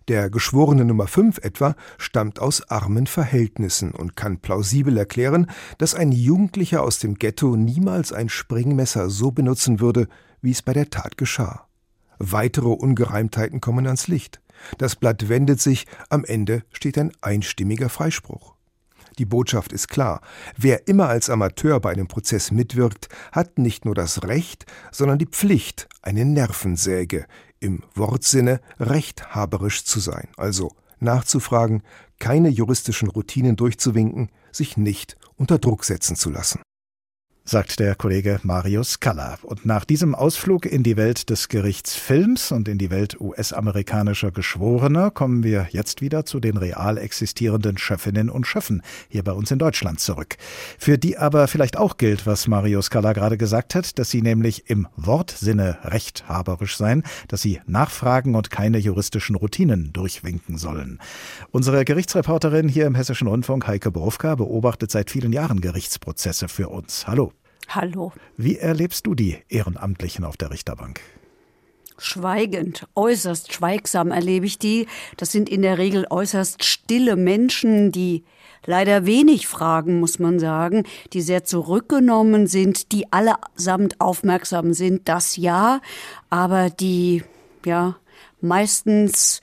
[0.08, 6.12] Der Geschworene Nummer 5 etwa stammt aus armen Verhältnissen und kann plausibel erklären, dass ein
[6.12, 10.06] Jugendlicher aus dem Ghetto niemals ein Springmesser so benutzen würde,
[10.42, 11.66] wie es bei der Tat geschah.
[12.18, 14.40] Weitere Ungereimtheiten kommen ans Licht.
[14.78, 18.54] Das Blatt wendet sich, am Ende steht ein einstimmiger Freispruch.
[19.18, 20.20] Die Botschaft ist klar.
[20.56, 25.26] Wer immer als Amateur bei einem Prozess mitwirkt, hat nicht nur das Recht, sondern die
[25.26, 27.26] Pflicht, eine Nervensäge,
[27.58, 31.82] im Wortsinne rechthaberisch zu sein, also nachzufragen,
[32.18, 36.60] keine juristischen Routinen durchzuwinken, sich nicht unter Druck setzen zu lassen
[37.50, 39.36] sagt der Kollege Marius Kaller.
[39.42, 45.10] Und nach diesem Ausflug in die Welt des Gerichtsfilms und in die Welt US-amerikanischer Geschworener
[45.10, 49.58] kommen wir jetzt wieder zu den real existierenden Schöffinnen und Schöffen hier bei uns in
[49.58, 50.36] Deutschland zurück.
[50.78, 54.70] Für die aber vielleicht auch gilt, was Marius Kaller gerade gesagt hat, dass sie nämlich
[54.70, 61.00] im Wortsinne rechthaberisch sein, dass sie nachfragen und keine juristischen Routinen durchwinken sollen.
[61.50, 67.08] Unsere Gerichtsreporterin hier im Hessischen Rundfunk, Heike Borufka, beobachtet seit vielen Jahren Gerichtsprozesse für uns.
[67.08, 67.32] Hallo.
[67.72, 68.12] Hallo.
[68.36, 71.00] Wie erlebst du die Ehrenamtlichen auf der Richterbank?
[71.98, 74.88] Schweigend, äußerst schweigsam erlebe ich die.
[75.16, 78.24] Das sind in der Regel äußerst stille Menschen, die
[78.66, 85.36] leider wenig fragen, muss man sagen, die sehr zurückgenommen sind, die allesamt aufmerksam sind, das
[85.36, 85.80] ja,
[86.28, 87.22] aber die,
[87.64, 87.96] ja,
[88.40, 89.40] meistens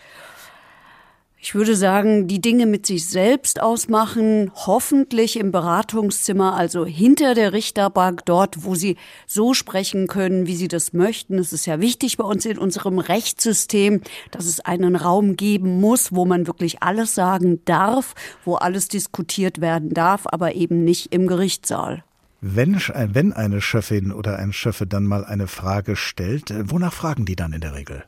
[1.39, 7.53] ich würde sagen, die Dinge mit sich selbst ausmachen, hoffentlich im Beratungszimmer, also hinter der
[7.53, 8.97] Richterbank, dort, wo sie
[9.27, 11.37] so sprechen können, wie sie das möchten.
[11.37, 16.11] Es ist ja wichtig bei uns in unserem Rechtssystem, dass es einen Raum geben muss,
[16.11, 21.27] wo man wirklich alles sagen darf, wo alles diskutiert werden darf, aber eben nicht im
[21.27, 22.03] Gerichtssaal.
[22.41, 27.35] Wenn, wenn eine Schöffin oder ein Schöffe dann mal eine Frage stellt, wonach fragen die
[27.35, 28.03] dann in der Regel?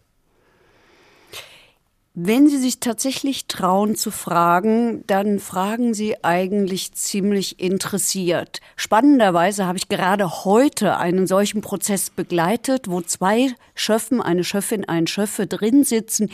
[2.16, 8.62] Wenn Sie sich tatsächlich trauen zu fragen, dann fragen Sie eigentlich ziemlich interessiert.
[8.76, 15.06] Spannenderweise habe ich gerade heute einen solchen Prozess begleitet, wo zwei Schöffen, eine Schöffin, ein
[15.06, 16.32] Schöffe drin sitzen,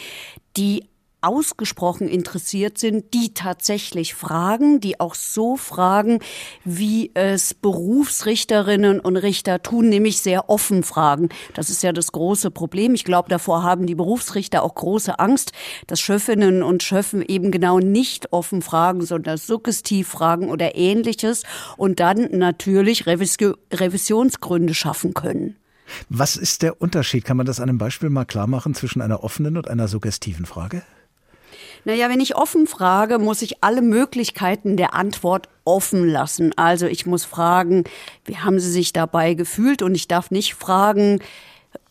[0.55, 0.85] die
[1.25, 6.19] ausgesprochen interessiert sind, die tatsächlich fragen, die auch so fragen,
[6.63, 11.29] wie es Berufsrichterinnen und Richter tun, nämlich sehr offen fragen.
[11.53, 12.93] Das ist ja das große Problem.
[12.93, 15.51] Ich glaube, davor haben die Berufsrichter auch große Angst,
[15.87, 21.43] dass Schöffinnen und Schöffen eben genau nicht offen fragen, sondern suggestiv fragen oder ähnliches
[21.77, 25.55] und dann natürlich Revisionsgründe schaffen können.
[26.09, 27.25] Was ist der Unterschied?
[27.25, 30.45] Kann man das an einem Beispiel mal klar machen zwischen einer offenen und einer suggestiven
[30.45, 30.81] Frage?
[31.85, 36.51] Naja, wenn ich offen frage, muss ich alle Möglichkeiten der Antwort offen lassen.
[36.57, 37.83] Also ich muss fragen,
[38.25, 39.83] wie haben Sie sich dabei gefühlt?
[39.83, 41.19] Und ich darf nicht fragen,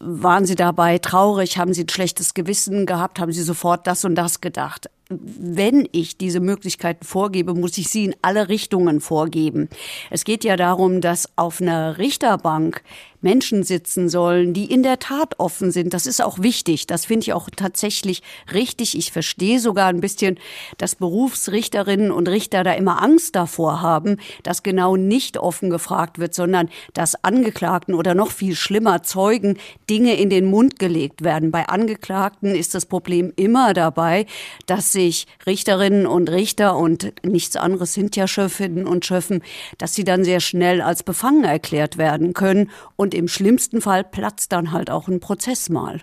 [0.00, 1.59] waren Sie dabei traurig?
[1.59, 3.20] Haben Sie ein schlechtes Gewissen gehabt?
[3.20, 4.90] Haben Sie sofort das und das gedacht?
[5.22, 9.68] Wenn ich diese Möglichkeiten vorgebe, muss ich sie in alle Richtungen vorgeben.
[10.11, 12.83] Es geht ja darum, dass auf einer Richterbank
[13.24, 15.94] Menschen sitzen sollen, die in der Tat offen sind.
[15.94, 16.87] Das ist auch wichtig.
[16.87, 18.22] Das finde ich auch tatsächlich
[18.53, 18.96] richtig.
[18.96, 20.38] Ich verstehe sogar ein bisschen,
[20.77, 26.35] dass Berufsrichterinnen und Richter da immer Angst davor haben, dass genau nicht offen gefragt wird,
[26.35, 29.57] sondern dass Angeklagten oder noch viel schlimmer Zeugen
[29.88, 31.50] Dinge in den Mund gelegt werden.
[31.50, 34.27] Bei Angeklagten ist das Problem immer dabei,
[34.66, 39.43] dass sich Richterinnen und Richter und nichts anderes sind ja Schöffinnen und Schöffen,
[39.77, 44.53] dass sie dann sehr schnell als befangen erklärt werden können und im schlimmsten Fall platzt
[44.53, 46.03] dann halt auch ein Prozess mal.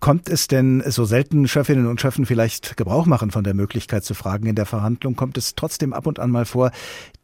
[0.00, 4.14] Kommt es denn, so selten Schöffinnen und Schöffen vielleicht Gebrauch machen von der Möglichkeit zu
[4.14, 6.70] fragen in der Verhandlung, kommt es trotzdem ab und an mal vor,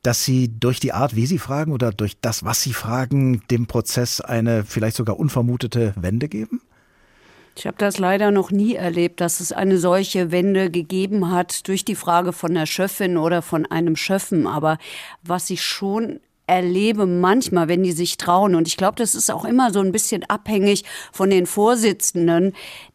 [0.02, 3.66] dass sie durch die Art, wie sie fragen oder durch das, was sie fragen, dem
[3.66, 6.60] Prozess eine vielleicht sogar unvermutete Wende geben?
[7.54, 11.84] Ich habe das leider noch nie erlebt, dass es eine solche Wende gegeben hat durch
[11.84, 14.46] die Frage von der Schöffin oder von einem Schöffen.
[14.46, 14.78] Aber
[15.22, 19.44] was ich schon erlebe manchmal, wenn die sich trauen, und ich glaube, das ist auch
[19.44, 22.52] immer so ein bisschen abhängig von den Vorsitzenden,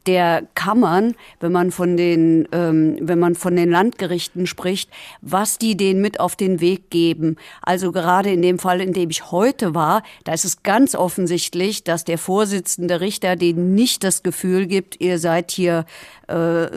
[0.07, 4.89] der Kammern, wenn man von den, ähm, wenn man von den Landgerichten spricht,
[5.21, 7.35] was die denen mit auf den Weg geben.
[7.61, 11.83] Also gerade in dem Fall, in dem ich heute war, da ist es ganz offensichtlich,
[11.83, 15.85] dass der Vorsitzende Richter denen nicht das Gefühl gibt, ihr seid hier
[16.27, 16.67] äh,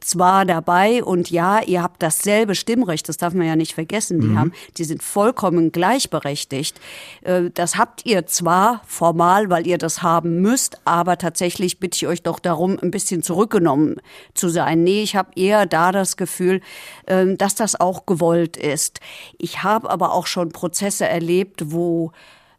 [0.00, 4.20] zwar dabei und ja, ihr habt dasselbe Stimmrecht, das darf man ja nicht vergessen.
[4.20, 4.38] Die mhm.
[4.38, 6.80] haben, die sind vollkommen gleich gleichberechtigt.
[7.22, 12.06] Äh, das habt ihr zwar formal, weil ihr das haben müsst, aber tatsächlich bitte ich
[12.06, 13.96] euch doch darum, ein bisschen zurückgenommen
[14.34, 14.82] zu sein.
[14.82, 16.60] Nee, ich habe eher da das Gefühl,
[17.06, 19.00] äh, dass das auch gewollt ist.
[19.38, 22.12] Ich habe aber auch schon Prozesse erlebt, wo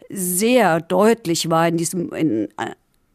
[0.09, 2.49] sehr deutlich war in diesem, in,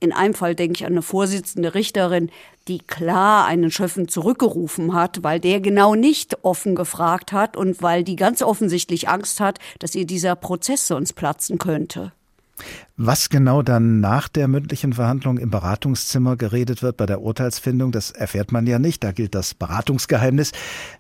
[0.01, 2.31] in einem Fall denke ich an eine Vorsitzende Richterin,
[2.69, 8.05] die klar einen Schöffen zurückgerufen hat, weil der genau nicht offen gefragt hat und weil
[8.05, 12.13] die ganz offensichtlich Angst hat, dass ihr dieser Prozess sonst platzen könnte.
[12.97, 18.11] Was genau dann nach der mündlichen Verhandlung im Beratungszimmer geredet wird bei der Urteilsfindung, das
[18.11, 19.05] erfährt man ja nicht.
[19.05, 20.53] Da gilt das Beratungsgeheimnis.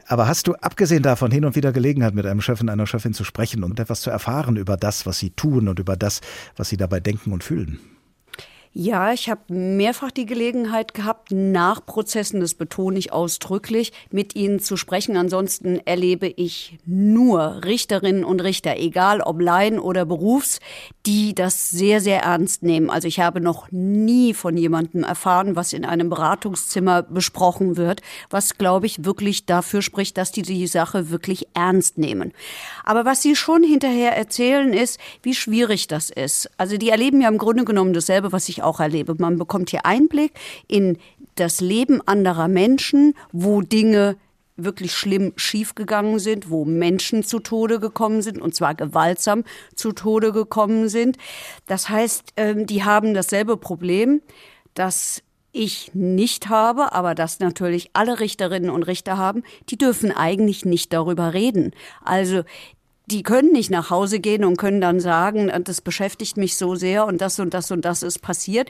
[0.07, 3.25] Aber hast du abgesehen davon hin und wieder Gelegenheit, mit einem Chef einer Chefin zu
[3.25, 6.21] sprechen und etwas zu erfahren über das, was sie tun und über das,
[6.57, 7.81] was sie dabei denken und fühlen?
[8.79, 14.61] Ja, ich habe mehrfach die Gelegenheit gehabt, nach Prozessen, das betone ich ausdrücklich, mit Ihnen
[14.61, 15.17] zu sprechen.
[15.17, 20.61] Ansonsten erlebe ich nur Richterinnen und Richter, egal ob Laien oder Berufs,
[21.07, 22.91] die das sehr, sehr ernst nehmen.
[22.91, 28.59] Also ich habe noch nie von jemandem erfahren, was in einem Beratungszimmer besprochen wird, was,
[28.59, 32.35] glaube ich, wirklich dafür spricht, dass die die Sache wirklich ernst nehmen.
[32.85, 36.51] Aber was Sie schon hinterher erzählen, ist, wie schwierig das ist.
[36.59, 39.15] Also die erleben ja im Grunde genommen dasselbe, was ich auch erlebe.
[39.19, 40.33] Man bekommt hier Einblick
[40.69, 40.99] in
[41.37, 44.17] das Leben anderer Menschen, wo Dinge
[44.57, 50.33] wirklich schlimm schiefgegangen sind, wo Menschen zu Tode gekommen sind und zwar gewaltsam zu Tode
[50.33, 51.19] gekommen sind.
[51.67, 54.23] Das heißt, ähm, die haben dasselbe Problem,
[54.75, 60.65] das ich nicht habe, aber das natürlich alle Richterinnen und Richter haben, die dürfen eigentlich
[60.65, 61.73] nicht darüber reden.
[62.05, 62.43] Also
[63.07, 67.07] die können nicht nach Hause gehen und können dann sagen, das beschäftigt mich so sehr
[67.07, 68.69] und das und das und das ist passiert.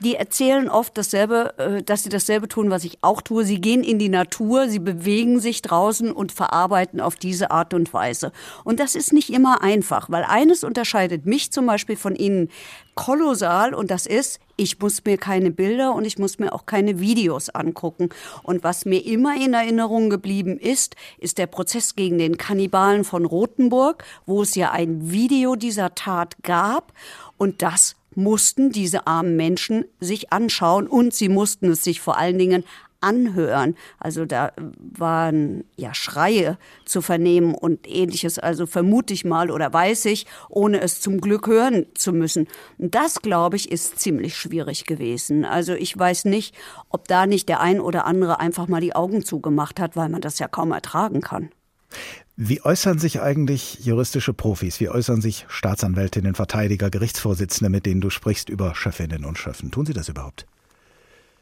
[0.00, 3.44] Die erzählen oft dasselbe, äh, dass sie dasselbe tun, was ich auch tue.
[3.44, 7.92] Sie gehen in die Natur, sie bewegen sich draußen und verarbeiten auf diese Art und
[7.94, 8.32] Weise.
[8.62, 12.50] Und das ist nicht immer einfach, weil eines unterscheidet mich zum Beispiel von Ihnen
[12.94, 17.00] kolossal und das ist, ich muss mir keine Bilder und ich muss mir auch keine
[17.00, 18.10] Videos angucken.
[18.42, 23.24] Und was mir immer in Erinnerung geblieben ist, ist der Prozess gegen den Kannibalen von
[23.24, 26.92] Rothenburg, wo es ja ein Video dieser Tat gab
[27.38, 32.36] und das mussten diese armen Menschen sich anschauen und sie mussten es sich vor allen
[32.36, 32.64] Dingen
[33.00, 33.76] anhören.
[33.98, 38.38] Also da waren ja Schreie zu vernehmen und ähnliches.
[38.38, 42.48] Also vermute ich mal oder weiß ich, ohne es zum Glück hören zu müssen.
[42.78, 45.44] Und das, glaube ich, ist ziemlich schwierig gewesen.
[45.44, 46.54] Also ich weiß nicht,
[46.88, 50.20] ob da nicht der ein oder andere einfach mal die Augen zugemacht hat, weil man
[50.20, 51.50] das ja kaum ertragen kann.
[52.36, 54.78] Wie äußern sich eigentlich juristische Profis?
[54.78, 59.70] Wie äußern sich Staatsanwältinnen, Verteidiger, Gerichtsvorsitzende, mit denen du sprichst, über Chefinnen und Schöffen?
[59.72, 60.46] Tun sie das überhaupt?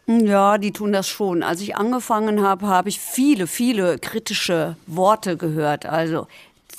[0.09, 1.43] Ja, die tun das schon.
[1.43, 5.85] Als ich angefangen habe, habe ich viele, viele kritische Worte gehört.
[5.85, 6.29] Also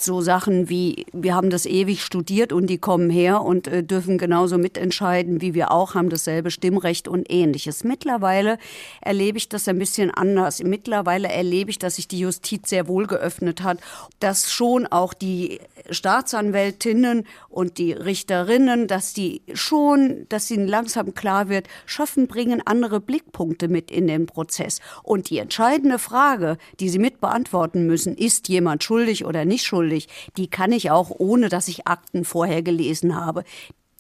[0.04, 4.18] so Sachen wie, wir haben das ewig studiert und die kommen her und äh, dürfen
[4.18, 7.84] genauso mitentscheiden wie wir auch, haben dasselbe Stimmrecht und ähnliches.
[7.84, 8.58] Mittlerweile
[9.02, 10.62] erlebe ich das ein bisschen anders.
[10.64, 13.80] Mittlerweile erlebe ich, dass sich die Justiz sehr wohl geöffnet hat,
[14.20, 21.50] dass schon auch die Staatsanwältinnen und die Richterinnen, dass die schon, dass ihnen langsam klar
[21.50, 24.80] wird, schaffen, bringen andere Blickpunkte mit in den Prozess.
[25.04, 29.87] Und die entscheidende Frage, die sie mit beantworten müssen, ist jemand schuldig oder nicht schuldig,
[29.88, 30.08] schuldig.
[30.38, 33.44] Die kann ich auch, ohne dass ich Akten vorher gelesen habe.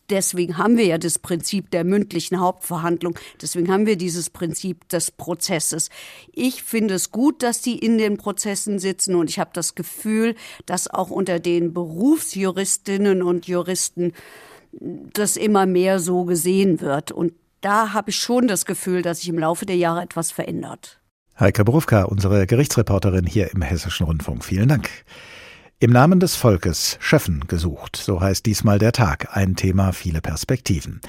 [0.10, 3.20] Deswegen haben wir ja das Prinzip der mündlichen Hauptverhandlung.
[3.42, 5.90] Deswegen haben wir dieses Prinzip des Prozesses.
[6.32, 10.36] Ich finde es gut, dass die in den Prozessen sitzen und ich habe das Gefühl,
[10.66, 14.14] dass auch unter den Berufsjuristinnen und Juristen
[14.72, 17.12] das immer mehr so gesehen wird.
[17.12, 21.02] Und da habe ich schon das Gefühl, dass sich im Laufe der Jahre etwas verändert.
[21.38, 24.46] Heike Berufka, unsere Gerichtsreporterin hier im Hessischen Rundfunk.
[24.46, 24.90] Vielen Dank.
[25.80, 31.02] Im Namen des Volkes Schöffen gesucht, so heißt diesmal der Tag, ein Thema viele Perspektiven.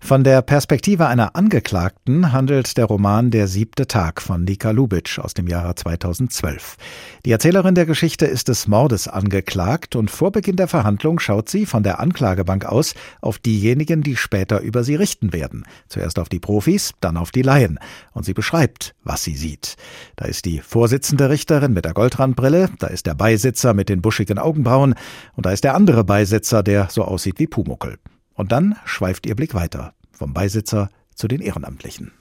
[0.00, 5.34] Von der Perspektive einer Angeklagten handelt der Roman Der siebte Tag von Nika Lubitsch aus
[5.34, 6.76] dem Jahre 2012.
[7.26, 11.66] Die Erzählerin der Geschichte ist des Mordes angeklagt und vor Beginn der Verhandlung schaut sie
[11.66, 15.64] von der Anklagebank aus auf diejenigen, die später über sie richten werden.
[15.88, 17.78] Zuerst auf die Profis, dann auf die Laien.
[18.12, 19.76] Und sie beschreibt, was sie sieht.
[20.16, 24.38] Da ist die Vorsitzende Richterin mit der Goldrandbrille, da ist der Beisitzer mit den buschigen
[24.38, 24.94] Augenbrauen
[25.34, 27.98] und da ist der andere Beisitzer, der so aussieht wie Pumuckel.
[28.38, 32.12] Und dann schweift ihr Blick weiter, vom Beisitzer zu den Ehrenamtlichen.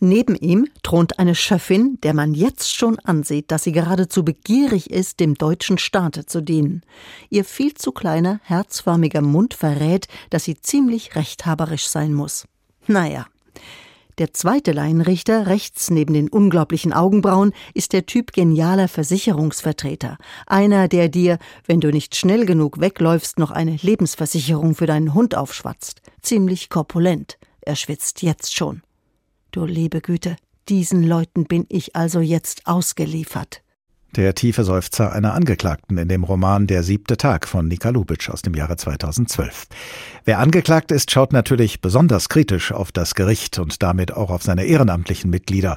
[0.00, 5.20] Neben ihm thront eine Schöffin, der man jetzt schon ansieht, dass sie geradezu begierig ist,
[5.20, 6.82] dem deutschen Staate zu dienen.
[7.28, 12.48] Ihr viel zu kleiner, herzförmiger Mund verrät, dass sie ziemlich rechthaberisch sein muss.
[12.88, 13.26] Naja.
[14.20, 20.18] Der zweite Laienrichter, rechts neben den unglaublichen Augenbrauen, ist der Typ genialer Versicherungsvertreter.
[20.46, 25.34] Einer, der dir, wenn du nicht schnell genug wegläufst, noch eine Lebensversicherung für deinen Hund
[25.34, 26.02] aufschwatzt.
[26.20, 27.38] Ziemlich korpulent.
[27.62, 28.82] Er schwitzt jetzt schon.
[29.52, 30.36] Du liebe Güte,
[30.68, 33.62] diesen Leuten bin ich also jetzt ausgeliefert.
[34.16, 38.42] Der tiefe Seufzer einer Angeklagten in dem Roman Der siebte Tag von Nika Lubitsch aus
[38.42, 39.68] dem Jahre 2012.
[40.24, 44.64] Wer angeklagt ist, schaut natürlich besonders kritisch auf das Gericht und damit auch auf seine
[44.64, 45.76] ehrenamtlichen Mitglieder.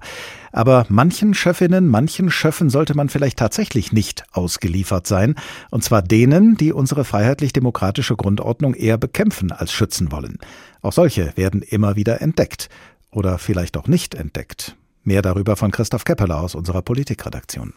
[0.52, 5.36] Aber manchen Schöffinnen, manchen Schöffen sollte man vielleicht tatsächlich nicht ausgeliefert sein,
[5.70, 10.40] und zwar denen, die unsere freiheitlich-demokratische Grundordnung eher bekämpfen als schützen wollen.
[10.82, 12.70] Auch solche werden immer wieder entdeckt
[13.12, 14.76] oder vielleicht auch nicht entdeckt.
[15.04, 17.74] Mehr darüber von Christoph Keppeler aus unserer Politikredaktion.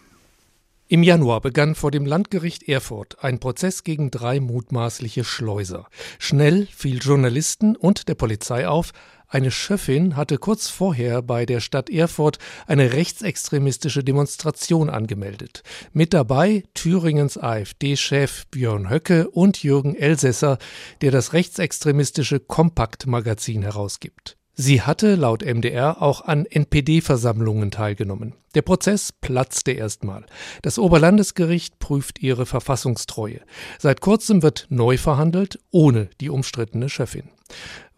[0.89, 5.89] Im Januar begann vor dem Landgericht Erfurt ein Prozess gegen drei mutmaßliche Schleuser.
[6.21, 8.93] Schnell fiel Journalisten und der Polizei auf,
[9.27, 15.65] eine Schöffin hatte kurz vorher bei der Stadt Erfurt eine rechtsextremistische Demonstration angemeldet.
[15.93, 20.59] Mit dabei Thüringens AfD-Chef Björn Höcke und Jürgen Elsässer,
[21.01, 24.37] der das rechtsextremistische Kompakt-Magazin herausgibt.
[24.55, 28.37] Sie hatte laut MDR auch an NPD-Versammlungen teilgenommen.
[28.57, 30.25] Der Prozess platzte erstmal.
[30.63, 33.43] Das Oberlandesgericht prüft ihre Verfassungstreue.
[33.79, 37.29] Seit kurzem wird neu verhandelt, ohne die umstrittene Chefin.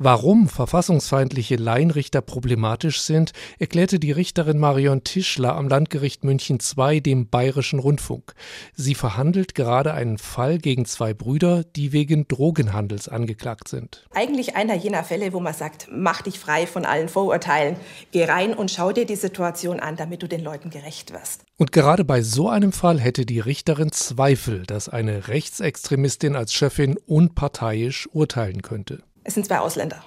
[0.00, 7.28] Warum verfassungsfeindliche Laienrichter problematisch sind, erklärte die Richterin Marion Tischler am Landgericht München II dem
[7.28, 8.34] Bayerischen Rundfunk.
[8.74, 14.06] Sie verhandelt gerade einen Fall gegen zwei Brüder, die wegen Drogenhandels angeklagt sind.
[14.14, 17.74] Eigentlich einer jener Fälle, wo man sagt, mach dich frei von allen Vorurteilen,
[18.12, 21.44] geh rein und schau dir die Situation an, damit du den Leuten gerecht wirst.
[21.58, 26.96] Und gerade bei so einem Fall hätte die Richterin Zweifel, dass eine Rechtsextremistin als Chefin
[27.06, 29.02] unparteiisch urteilen könnte.
[29.24, 30.02] Es sind zwei Ausländer.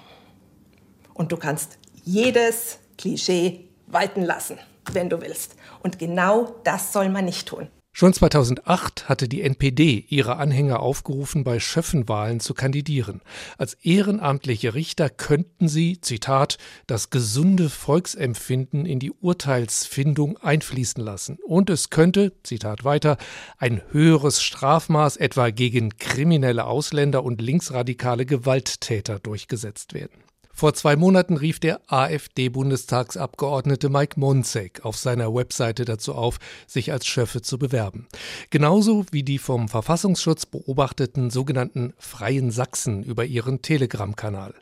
[1.14, 4.58] Und du kannst jedes Klischee walten lassen,
[4.90, 5.54] wenn du willst.
[5.84, 7.68] Und genau das soll man nicht tun.
[7.94, 13.20] Schon 2008 hatte die NPD ihre Anhänger aufgerufen, bei Schöffenwahlen zu kandidieren.
[13.58, 21.38] Als ehrenamtliche Richter könnten sie, Zitat, das gesunde Volksempfinden in die Urteilsfindung einfließen lassen.
[21.46, 23.18] Und es könnte, Zitat weiter,
[23.58, 30.31] ein höheres Strafmaß etwa gegen kriminelle Ausländer und linksradikale Gewalttäter durchgesetzt werden.
[30.52, 37.06] Vor zwei Monaten rief der AfD-Bundestagsabgeordnete Mike Monzek auf seiner Webseite dazu auf, sich als
[37.06, 38.06] Schöffe zu bewerben.
[38.50, 44.54] Genauso wie die vom Verfassungsschutz beobachteten sogenannten Freien Sachsen über ihren Telegram-Kanal.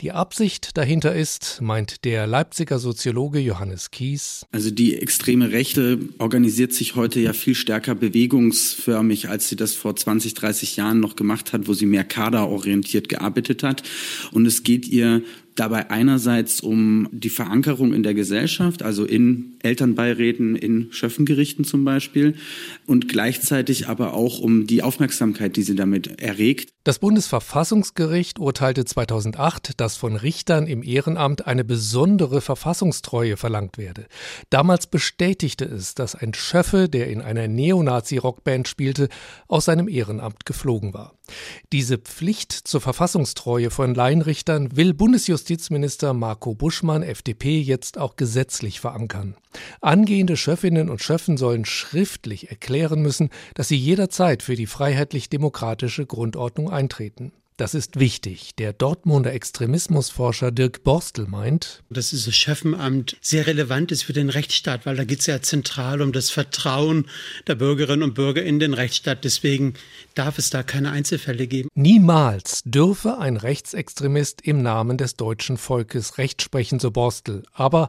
[0.00, 4.46] Die Absicht dahinter ist, meint der Leipziger Soziologe Johannes Kies.
[4.52, 9.96] Also die extreme Rechte organisiert sich heute ja viel stärker bewegungsförmig, als sie das vor
[9.96, 13.82] 20, 30 Jahren noch gemacht hat, wo sie mehr kaderorientiert gearbeitet hat.
[14.32, 15.22] Und es geht ihr
[15.58, 22.34] dabei einerseits um die Verankerung in der Gesellschaft, also in Elternbeiräten, in Schöffengerichten zum Beispiel,
[22.86, 26.70] und gleichzeitig aber auch um die Aufmerksamkeit, die sie damit erregt.
[26.84, 34.06] Das Bundesverfassungsgericht urteilte 2008, dass von Richtern im Ehrenamt eine besondere Verfassungstreue verlangt werde.
[34.48, 39.08] Damals bestätigte es, dass ein Schöffe, der in einer Neonazi-Rockband spielte,
[39.48, 41.14] aus seinem Ehrenamt geflogen war.
[41.72, 44.94] Diese Pflicht zur Verfassungstreue von Laienrichtern will
[45.48, 49.34] Bundesjustizminister Marco Buschmann, FDP, jetzt auch gesetzlich verankern.
[49.80, 56.70] Angehende Schöffinnen und Schöffen sollen schriftlich erklären müssen, dass sie jederzeit für die freiheitlich-demokratische Grundordnung
[56.70, 57.32] eintreten.
[57.58, 58.54] Das ist wichtig.
[58.54, 64.86] Der Dortmunder Extremismusforscher Dirk Borstel meint, dass dieses Chefenamt sehr relevant ist für den Rechtsstaat,
[64.86, 67.06] weil da geht es ja zentral um das Vertrauen
[67.48, 69.24] der Bürgerinnen und Bürger in den Rechtsstaat.
[69.24, 69.74] Deswegen
[70.14, 71.68] darf es da keine Einzelfälle geben.
[71.74, 77.42] Niemals dürfe ein Rechtsextremist im Namen des deutschen Volkes Recht sprechen, so Borstel.
[77.52, 77.88] Aber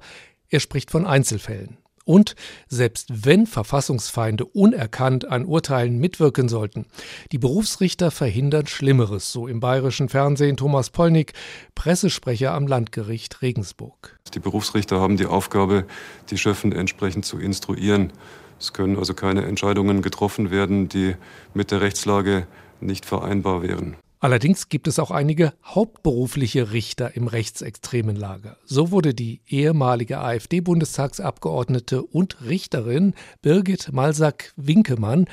[0.49, 1.77] er spricht von Einzelfällen.
[2.09, 2.33] Und
[2.67, 6.87] selbst wenn Verfassungsfeinde unerkannt an Urteilen mitwirken sollten,
[7.31, 11.33] die Berufsrichter verhindern Schlimmeres, so im bayerischen Fernsehen Thomas Polnick,
[11.75, 14.17] Pressesprecher am Landgericht Regensburg.
[14.33, 15.85] Die Berufsrichter haben die Aufgabe,
[16.31, 18.11] die Schöffen entsprechend zu instruieren.
[18.59, 21.15] Es können also keine Entscheidungen getroffen werden, die
[21.53, 22.47] mit der Rechtslage
[22.81, 23.97] nicht vereinbar wären.
[24.21, 28.57] Allerdings gibt es auch einige hauptberufliche Richter im rechtsextremen Lager.
[28.65, 35.25] So wurde die ehemalige AfD-Bundestagsabgeordnete und Richterin Birgit Malsack-Winkemann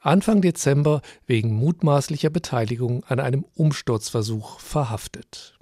[0.00, 5.58] Anfang Dezember wegen mutmaßlicher Beteiligung an einem Umsturzversuch verhaftet.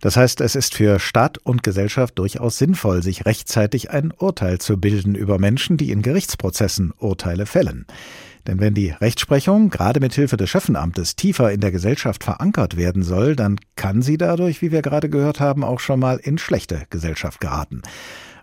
[0.00, 4.76] Das heißt, es ist für Staat und Gesellschaft durchaus sinnvoll, sich rechtzeitig ein Urteil zu
[4.76, 7.86] bilden über Menschen, die in Gerichtsprozessen Urteile fällen.
[8.46, 13.02] Denn wenn die Rechtsprechung gerade mit Hilfe des Schöffenamtes tiefer in der Gesellschaft verankert werden
[13.02, 16.82] soll, dann kann sie dadurch, wie wir gerade gehört haben, auch schon mal in schlechte
[16.90, 17.82] Gesellschaft geraten.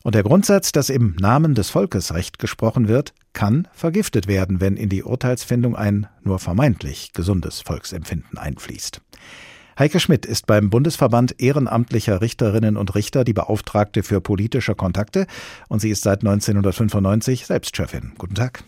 [0.03, 4.77] Und der Grundsatz, dass im Namen des Volkes Recht gesprochen wird, kann vergiftet werden, wenn
[4.77, 9.01] in die Urteilsfindung ein nur vermeintlich gesundes Volksempfinden einfließt.
[9.77, 15.25] Heike Schmidt ist beim Bundesverband ehrenamtlicher Richterinnen und Richter die Beauftragte für politische Kontakte
[15.69, 18.13] und sie ist seit 1995 selbst Chefin.
[18.17, 18.63] Guten Tag.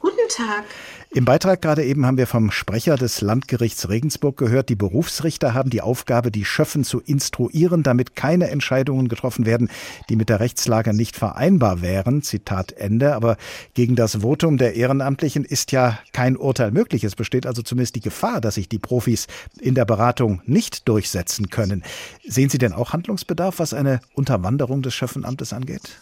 [0.00, 0.64] Guten Tag.
[1.12, 5.68] Im Beitrag gerade eben haben wir vom Sprecher des Landgerichts Regensburg gehört, die Berufsrichter haben
[5.68, 9.68] die Aufgabe, die Schöffen zu instruieren, damit keine Entscheidungen getroffen werden,
[10.08, 12.22] die mit der Rechtslage nicht vereinbar wären.
[12.22, 13.14] Zitat Ende.
[13.14, 13.36] Aber
[13.74, 17.04] gegen das Votum der Ehrenamtlichen ist ja kein Urteil möglich.
[17.04, 19.26] Es besteht also zumindest die Gefahr, dass sich die Profis
[19.60, 21.82] in der Beratung nicht durchsetzen können.
[22.26, 26.00] Sehen Sie denn auch Handlungsbedarf, was eine Unterwanderung des Schöffenamtes angeht?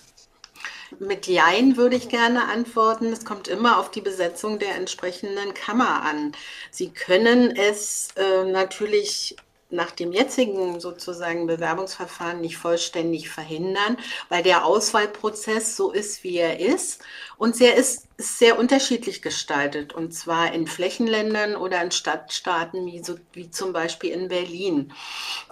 [0.98, 3.12] Mit Jein würde ich gerne antworten.
[3.12, 6.32] Es kommt immer auf die Besetzung der entsprechenden Kammer an.
[6.70, 9.36] Sie können es äh, natürlich
[9.70, 13.98] nach dem jetzigen sozusagen Bewerbungsverfahren nicht vollständig verhindern,
[14.30, 17.02] weil der Auswahlprozess so ist, wie er ist.
[17.36, 23.04] Und er ist, ist sehr unterschiedlich gestaltet, und zwar in Flächenländern oder in Stadtstaaten wie,
[23.04, 24.92] so, wie zum Beispiel in Berlin.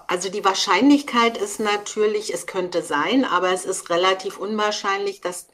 [0.07, 5.49] Also die Wahrscheinlichkeit ist natürlich, es könnte sein, aber es ist relativ unwahrscheinlich, dass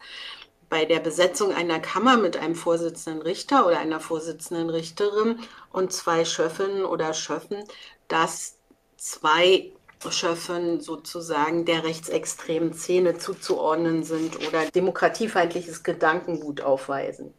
[0.73, 5.39] bei der Besetzung einer Kammer mit einem Vorsitzenden Richter oder einer Vorsitzenden Richterin
[5.71, 7.63] und zwei Schöffinnen oder Schöffen,
[8.13, 8.59] dass
[8.97, 9.73] zwei
[10.11, 17.33] Schöffen sozusagen der rechtsextremen Szene zuzuordnen sind oder demokratiefeindliches Gedankengut aufweisen.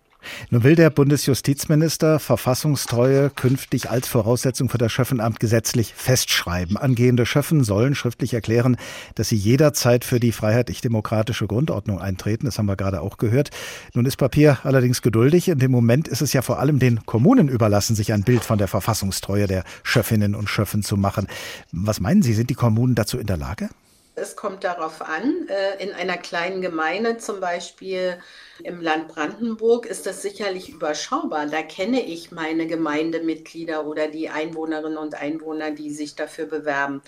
[0.49, 6.77] Nun will der Bundesjustizminister Verfassungstreue künftig als Voraussetzung für das Schöffenamt gesetzlich festschreiben.
[6.77, 8.77] Angehende Schöffen sollen schriftlich erklären,
[9.15, 12.45] dass sie jederzeit für die freiheitlich-demokratische Grundordnung eintreten.
[12.45, 13.49] Das haben wir gerade auch gehört.
[13.93, 15.47] Nun ist Papier allerdings geduldig.
[15.47, 18.57] In dem Moment ist es ja vor allem den Kommunen überlassen, sich ein Bild von
[18.57, 21.27] der Verfassungstreue der Schöffinnen und Schöffen zu machen.
[21.71, 23.69] Was meinen Sie, sind die Kommunen dazu in der Lage?
[24.15, 28.19] Es kommt darauf an, äh, in einer kleinen Gemeinde, zum Beispiel
[28.63, 31.47] im Land Brandenburg, ist das sicherlich überschaubar.
[31.47, 37.01] Da kenne ich meine Gemeindemitglieder oder die Einwohnerinnen und Einwohner, die sich dafür bewerben.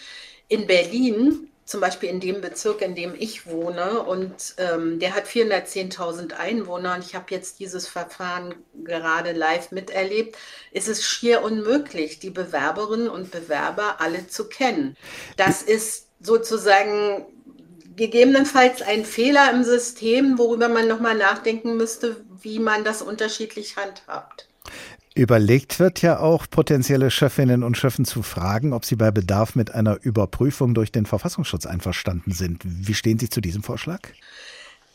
[0.48, 5.26] In Berlin zum Beispiel in dem Bezirk, in dem ich wohne, und ähm, der hat
[5.26, 8.54] 410.000 Einwohner und ich habe jetzt dieses Verfahren
[8.84, 10.38] gerade live miterlebt,
[10.72, 14.96] ist es schier unmöglich, die Bewerberinnen und Bewerber alle zu kennen.
[15.38, 17.26] Das ist sozusagen
[17.96, 24.50] gegebenenfalls ein Fehler im System, worüber man nochmal nachdenken müsste, wie man das unterschiedlich handhabt.
[25.18, 29.74] Überlegt wird ja auch, potenzielle Chefinnen und Chefen zu fragen, ob sie bei Bedarf mit
[29.74, 32.62] einer Überprüfung durch den Verfassungsschutz einverstanden sind.
[32.66, 34.02] Wie stehen Sie zu diesem Vorschlag?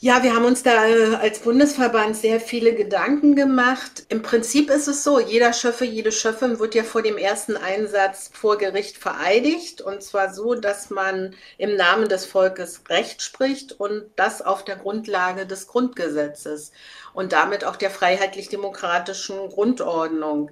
[0.02, 4.06] Ja, wir haben uns da äh, als Bundesverband sehr viele Gedanken gemacht.
[4.08, 8.30] Im Prinzip ist es so, jeder Schöffe, jede Schöffin wird ja vor dem ersten Einsatz
[8.32, 9.82] vor Gericht vereidigt.
[9.82, 14.76] Und zwar so, dass man im Namen des Volkes Recht spricht und das auf der
[14.76, 16.72] Grundlage des Grundgesetzes
[17.12, 20.50] und damit auch der freiheitlich-demokratischen Grundordnung.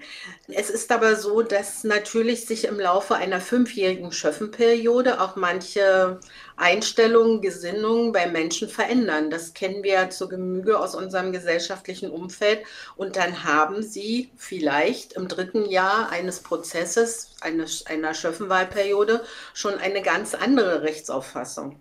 [0.48, 6.18] Es ist aber so, dass natürlich sich im Laufe einer fünfjährigen Schöffenperiode auch manche
[6.58, 9.30] Einstellungen, Gesinnungen bei Menschen verändern.
[9.30, 12.64] Das kennen wir ja zur Gemüge aus unserem gesellschaftlichen Umfeld.
[12.96, 20.02] Und dann haben sie vielleicht im dritten Jahr eines Prozesses, eines, einer Schöffenwahlperiode, schon eine
[20.02, 21.80] ganz andere Rechtsauffassung.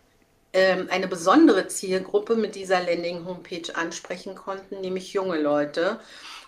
[0.54, 5.99] ähm, eine besondere Zielgruppe mit dieser Landing-Homepage ansprechen konnten, nämlich junge Leute.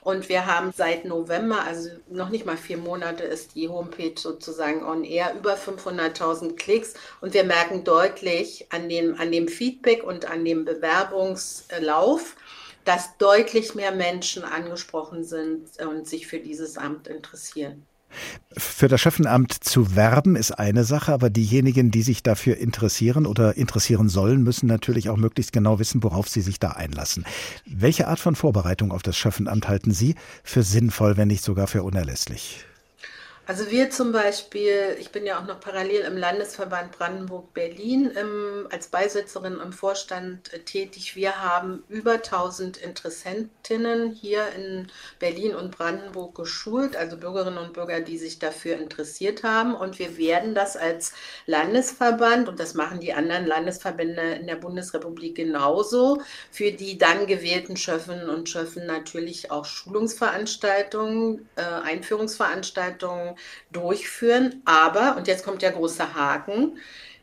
[0.06, 4.86] Und wir haben seit November, also noch nicht mal vier Monate, ist die Homepage sozusagen
[4.86, 6.94] on air, über 500.000 Klicks.
[7.22, 12.36] Und wir merken deutlich an dem, an dem Feedback und an dem Bewerbungslauf,
[12.84, 17.84] dass deutlich mehr Menschen angesprochen sind und sich für dieses Amt interessieren.
[18.58, 23.58] Für das Schöffenamt zu werben ist eine Sache, aber diejenigen, die sich dafür interessieren oder
[23.58, 27.26] interessieren sollen, müssen natürlich auch möglichst genau wissen, worauf sie sich da einlassen.
[27.66, 31.84] Welche Art von Vorbereitung auf das Schöffenamt halten Sie für sinnvoll, wenn nicht sogar für
[31.84, 32.66] unerlässlich?
[33.48, 38.18] Also wir zum Beispiel, ich bin ja auch noch parallel im Landesverband Brandenburg-Berlin
[38.72, 41.16] als Beisitzerin im Vorstand äh, tätig.
[41.16, 44.88] Wir haben über 1000 Interessentinnen hier in
[45.20, 49.76] Berlin und Brandenburg geschult, also Bürgerinnen und Bürger, die sich dafür interessiert haben.
[49.76, 51.14] Und wir werden das als
[51.46, 57.78] Landesverband, und das machen die anderen Landesverbände in der Bundesrepublik genauso, für die dann gewählten
[57.78, 63.35] Schöffen und Schöffen natürlich auch Schulungsveranstaltungen, äh, Einführungsveranstaltungen,
[63.72, 64.62] durchführen.
[64.66, 66.78] Aber, und jetzt kommt der große Haken,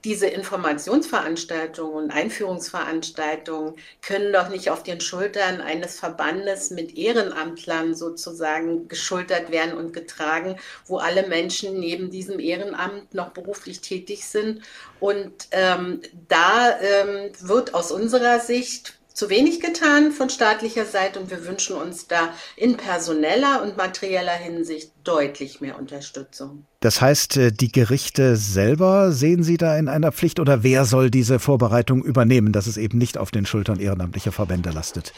[0.05, 8.89] diese Informationsveranstaltungen und Einführungsveranstaltungen können doch nicht auf den Schultern eines Verbandes mit Ehrenamtlern sozusagen
[8.89, 10.57] geschultert werden und getragen,
[10.87, 14.63] wo alle Menschen neben diesem Ehrenamt noch beruflich tätig sind.
[14.99, 21.31] Und ähm, da ähm, wird aus unserer Sicht zu wenig getan von staatlicher Seite und
[21.31, 26.67] wir wünschen uns da in personeller und materieller Hinsicht deutlich mehr Unterstützung.
[26.81, 31.11] Das heißt, äh, die Gerichte selber sehen Sie da in einer Pflicht oder wer soll
[31.11, 35.13] diese Vorbereitung übernehmen, dass es eben nicht auf den Schultern ehrenamtlicher Verbände lastet?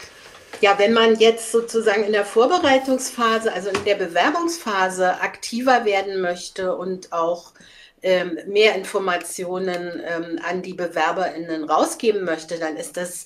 [0.61, 6.75] Ja, wenn man jetzt sozusagen in der Vorbereitungsphase, also in der Bewerbungsphase aktiver werden möchte
[6.75, 7.53] und auch
[8.01, 13.25] ähm, mehr Informationen ähm, an die BewerberInnen rausgeben möchte, dann ist das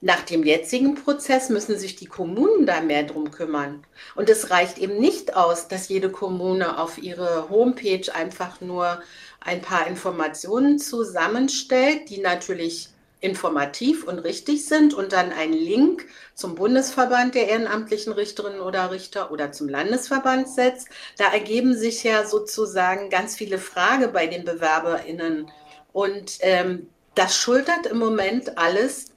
[0.00, 3.84] nach dem jetzigen Prozess müssen sich die Kommunen da mehr drum kümmern.
[4.14, 9.02] Und es reicht eben nicht aus, dass jede Kommune auf ihre Homepage einfach nur
[9.40, 12.88] ein paar Informationen zusammenstellt, die natürlich
[13.20, 19.30] informativ und richtig sind und dann einen Link zum Bundesverband der ehrenamtlichen Richterinnen oder Richter
[19.30, 20.88] oder zum Landesverband setzt.
[21.18, 25.50] Da ergeben sich ja sozusagen ganz viele Fragen bei den BewerberInnen.
[25.92, 29.10] Und ähm, das schultert im Moment alles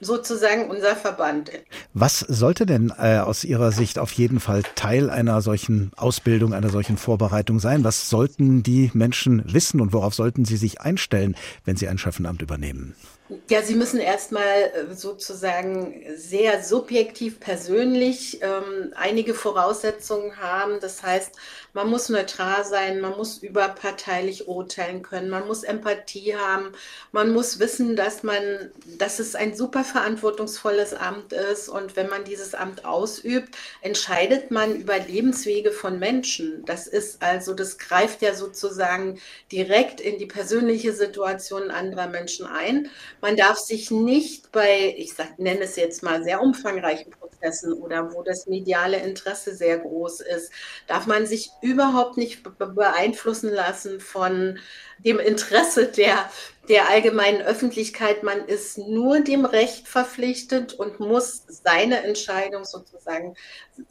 [0.00, 1.50] sozusagen unser Verband.
[1.92, 6.70] Was sollte denn äh, aus Ihrer Sicht auf jeden Fall Teil einer solchen Ausbildung, einer
[6.70, 7.84] solchen Vorbereitung sein?
[7.84, 12.42] Was sollten die Menschen wissen und worauf sollten sie sich einstellen, wenn sie ein Schöffenamt
[12.42, 12.94] übernehmen?
[13.48, 20.78] Ja, Sie müssen erstmal äh, sozusagen sehr subjektiv persönlich ähm, einige Voraussetzungen haben.
[20.80, 21.32] Das heißt,
[21.74, 26.72] man muss neutral sein, man muss überparteilich urteilen können, man muss Empathie haben,
[27.12, 32.24] man muss wissen, dass man, dass es ein super verantwortungsvolles Amt ist und wenn man
[32.24, 36.64] dieses Amt ausübt, entscheidet man über Lebenswege von Menschen.
[36.64, 39.20] Das ist also, das greift ja sozusagen
[39.50, 42.88] direkt in die persönliche Situation anderer Menschen ein.
[43.20, 48.12] Man darf sich nicht bei, ich sag, nenne es jetzt mal sehr umfangreichen Prozessen oder
[48.12, 50.52] wo das mediale Interesse sehr groß ist,
[50.86, 54.58] darf man sich überhaupt nicht beeinflussen lassen von
[54.98, 56.30] dem Interesse der,
[56.68, 58.22] der allgemeinen Öffentlichkeit.
[58.22, 63.34] Man ist nur dem Recht verpflichtet und muss seine Entscheidung sozusagen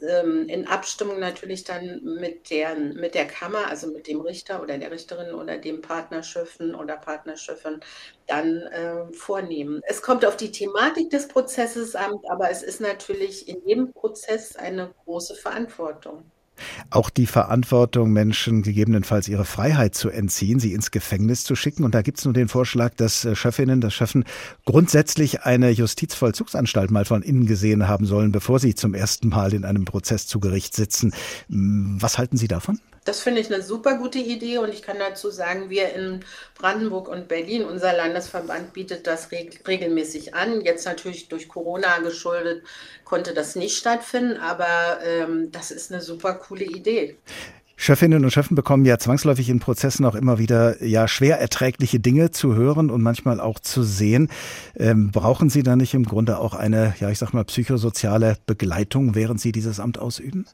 [0.00, 4.78] ähm, in Abstimmung natürlich dann mit der, mit der Kammer, also mit dem Richter oder
[4.78, 7.80] der Richterin oder dem Partnerschiffen oder Partnerschiffen
[8.28, 9.80] dann äh, vornehmen.
[9.88, 14.54] Es kommt auf die Thematik des Prozesses an, aber es ist natürlich in jedem Prozess
[14.54, 16.30] eine große Verantwortung.
[16.90, 21.84] Auch die Verantwortung, Menschen gegebenenfalls ihre Freiheit zu entziehen, sie ins Gefängnis zu schicken.
[21.84, 24.24] Und da gibt es nun den Vorschlag, dass äh, Chefinnen, dass Chefen
[24.64, 29.64] grundsätzlich eine Justizvollzugsanstalt mal von innen gesehen haben sollen, bevor sie zum ersten Mal in
[29.64, 31.12] einem Prozess zu Gericht sitzen.
[31.48, 32.78] Was halten Sie davon?
[33.04, 36.20] Das finde ich eine super gute Idee und ich kann dazu sagen, wir in
[36.56, 40.62] Brandenburg und Berlin, unser Landesverband bietet das reg regelmäßig an.
[40.62, 42.62] Jetzt natürlich durch Corona geschuldet
[43.04, 47.16] konnte das nicht stattfinden, aber ähm, das ist eine super coole Idee.
[47.76, 52.30] Chefinnen und Chefen bekommen ja zwangsläufig in Prozessen auch immer wieder ja schwer erträgliche Dinge
[52.30, 54.30] zu hören und manchmal auch zu sehen.
[54.76, 59.14] Ähm, brauchen Sie da nicht im Grunde auch eine, ja ich sag mal, psychosoziale Begleitung,
[59.14, 60.46] während Sie dieses Amt ausüben?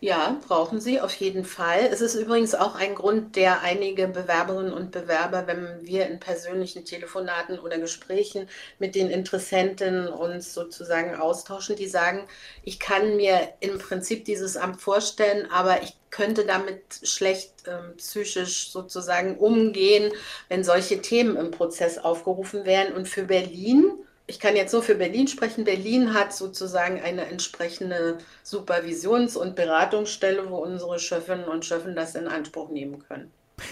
[0.00, 1.88] Ja, brauchen sie auf jeden Fall.
[1.90, 6.84] Es ist übrigens auch ein Grund, der einige Bewerberinnen und Bewerber, wenn wir in persönlichen
[6.84, 8.46] Telefonaten oder Gesprächen
[8.78, 12.28] mit den Interessenten uns sozusagen austauschen, die sagen,
[12.62, 18.70] ich kann mir im Prinzip dieses Amt vorstellen, aber ich könnte damit schlecht ähm, psychisch
[18.70, 20.12] sozusagen umgehen,
[20.48, 22.94] wenn solche Themen im Prozess aufgerufen werden.
[22.94, 25.64] Und für Berlin ich kann jetzt nur für Berlin sprechen.
[25.64, 32.26] Berlin hat sozusagen eine entsprechende Supervisions- und Beratungsstelle, wo unsere Schöffinnen und Schöffen das in
[32.26, 33.30] Anspruch nehmen können.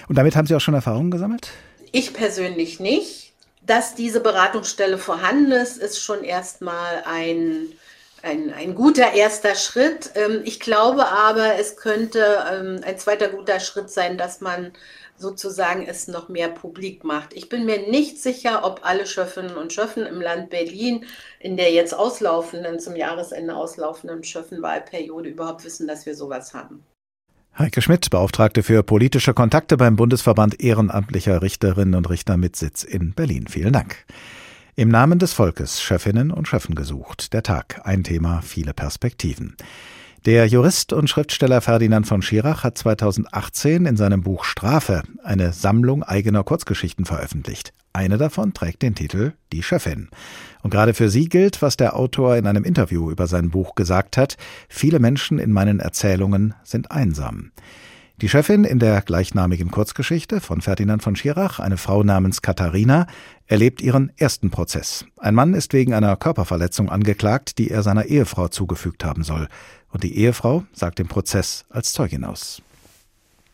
[0.09, 1.51] Und damit haben Sie auch schon Erfahrungen gesammelt?
[1.93, 3.33] Ich persönlich nicht.
[3.67, 7.69] Dass diese Beratungsstelle vorhanden ist, ist schon erstmal ein,
[8.23, 10.11] ein, ein guter erster Schritt.
[10.15, 14.73] Ähm, ich glaube aber, es könnte ähm, ein zweiter guter Schritt sein, dass man
[15.17, 17.33] sozusagen es noch mehr publik macht.
[17.35, 21.05] Ich bin mir nicht sicher, ob alle Schöffinnen und Schöffen im Land Berlin
[21.41, 26.85] in der jetzt auslaufenden, zum Jahresende auslaufenden Schöffenwahlperiode überhaupt wissen, dass wir sowas haben.
[27.57, 33.15] Heike Schmidt, Beauftragte für politische Kontakte beim Bundesverband ehrenamtlicher Richterinnen und Richter mit Sitz in
[33.15, 33.47] Berlin.
[33.47, 34.05] Vielen Dank.
[34.75, 37.33] Im Namen des Volkes Schöffinnen und Schöffen gesucht.
[37.33, 37.83] Der Tag.
[37.85, 39.57] Ein Thema, viele Perspektiven.
[40.25, 46.03] Der Jurist und Schriftsteller Ferdinand von Schirach hat 2018 in seinem Buch Strafe eine Sammlung
[46.03, 47.75] eigener Kurzgeschichten veröffentlicht.
[47.93, 50.09] Eine davon trägt den Titel Die Schöffin.
[50.63, 54.17] Und gerade für sie gilt, was der Autor in einem Interview über sein Buch gesagt
[54.17, 54.39] hat.
[54.71, 57.51] Viele Menschen in meinen Erzählungen sind einsam.
[58.21, 63.09] Die Chefin in der gleichnamigen Kurzgeschichte von Ferdinand von Schirach, eine Frau namens Katharina,
[63.47, 65.05] erlebt ihren ersten Prozess.
[65.19, 69.49] Ein Mann ist wegen einer Körperverletzung angeklagt, die er seiner Ehefrau zugefügt haben soll.
[69.95, 72.61] Und die Ehefrau sagt im Prozess als Zeugin aus.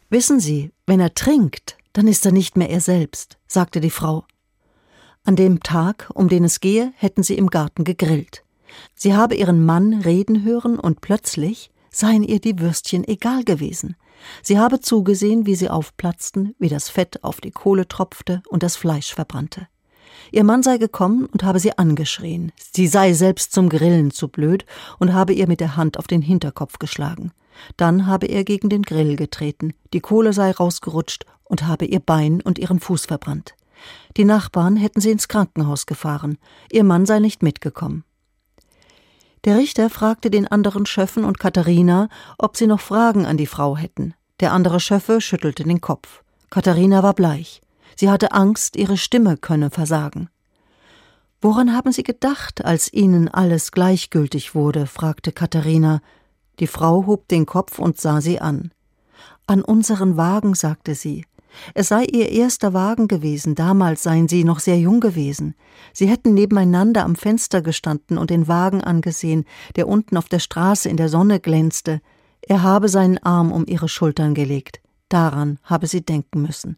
[0.09, 4.25] Wissen Sie, wenn er trinkt, dann ist er nicht mehr er selbst, sagte die Frau.
[5.23, 8.43] An dem Tag, um den es gehe, hätten sie im Garten gegrillt.
[8.95, 13.97] Sie habe ihren Mann reden hören und plötzlich seien ihr die Würstchen egal gewesen.
[14.43, 18.77] Sie habe zugesehen, wie sie aufplatzten, wie das Fett auf die Kohle tropfte und das
[18.77, 19.69] Fleisch verbrannte.
[20.33, 22.53] Ihr Mann sei gekommen und habe sie angeschrien.
[22.73, 24.65] Sie sei selbst zum Grillen zu blöd
[24.99, 27.33] und habe ihr mit der Hand auf den Hinterkopf geschlagen.
[27.77, 32.41] Dann habe er gegen den Grill getreten, die Kohle sei rausgerutscht und habe ihr Bein
[32.41, 33.55] und ihren Fuß verbrannt.
[34.17, 36.39] Die Nachbarn hätten sie ins Krankenhaus gefahren.
[36.71, 38.05] Ihr Mann sei nicht mitgekommen.
[39.45, 42.09] Der Richter fragte den anderen Schöffen und Katharina,
[42.39, 44.15] ob sie noch Fragen an die Frau hätten.
[44.41, 46.23] Der andere Schöffe schüttelte den Kopf.
[46.51, 47.63] Katharina war bleich.
[47.97, 50.29] Sie hatte Angst, ihre Stimme könne versagen.
[51.41, 54.87] Woran haben Sie gedacht, als Ihnen alles gleichgültig wurde?
[54.87, 56.01] fragte Katharina.
[56.59, 58.71] Die Frau hob den Kopf und sah sie an.
[59.47, 61.25] An unseren Wagen, sagte sie.
[61.75, 65.55] Es sei ihr erster Wagen gewesen, damals seien sie noch sehr jung gewesen.
[65.93, 69.45] Sie hätten nebeneinander am Fenster gestanden und den Wagen angesehen,
[69.77, 72.01] der unten auf der Straße in der Sonne glänzte.
[72.43, 74.81] Er habe seinen Arm um ihre Schultern gelegt.
[75.09, 76.77] Daran habe sie denken müssen.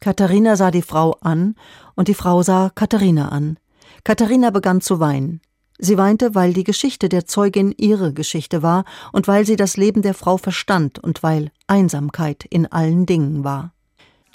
[0.00, 1.56] Katharina sah die Frau an,
[1.94, 3.58] und die Frau sah Katharina an.
[4.02, 5.42] Katharina begann zu weinen.
[5.78, 10.00] Sie weinte, weil die Geschichte der Zeugin ihre Geschichte war und weil sie das Leben
[10.00, 13.72] der Frau verstand und weil Einsamkeit in allen Dingen war.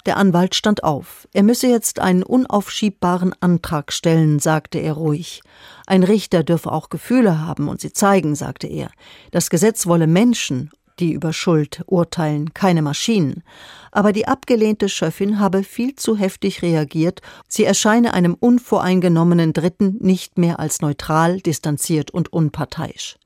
[0.06, 1.26] Der Anwalt stand auf.
[1.32, 5.42] Er müsse jetzt einen unaufschiebbaren Antrag stellen, sagte er ruhig.
[5.86, 8.90] Ein Richter dürfe auch Gefühle haben und sie zeigen, sagte er.
[9.32, 13.42] Das Gesetz wolle Menschen die über Schuld urteilen, keine Maschinen.
[13.92, 20.38] Aber die abgelehnte Schöffin habe viel zu heftig reagiert, sie erscheine einem unvoreingenommenen Dritten nicht
[20.38, 23.16] mehr als neutral, distanziert und unparteiisch.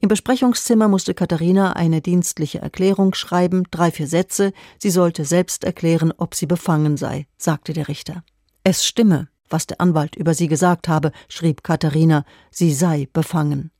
[0.00, 6.12] Im Besprechungszimmer musste Katharina eine dienstliche Erklärung schreiben, drei, vier Sätze, sie sollte selbst erklären,
[6.16, 8.22] ob sie befangen sei, sagte der Richter.
[8.62, 13.72] Es stimme, was der Anwalt über sie gesagt habe, schrieb Katharina, sie sei befangen.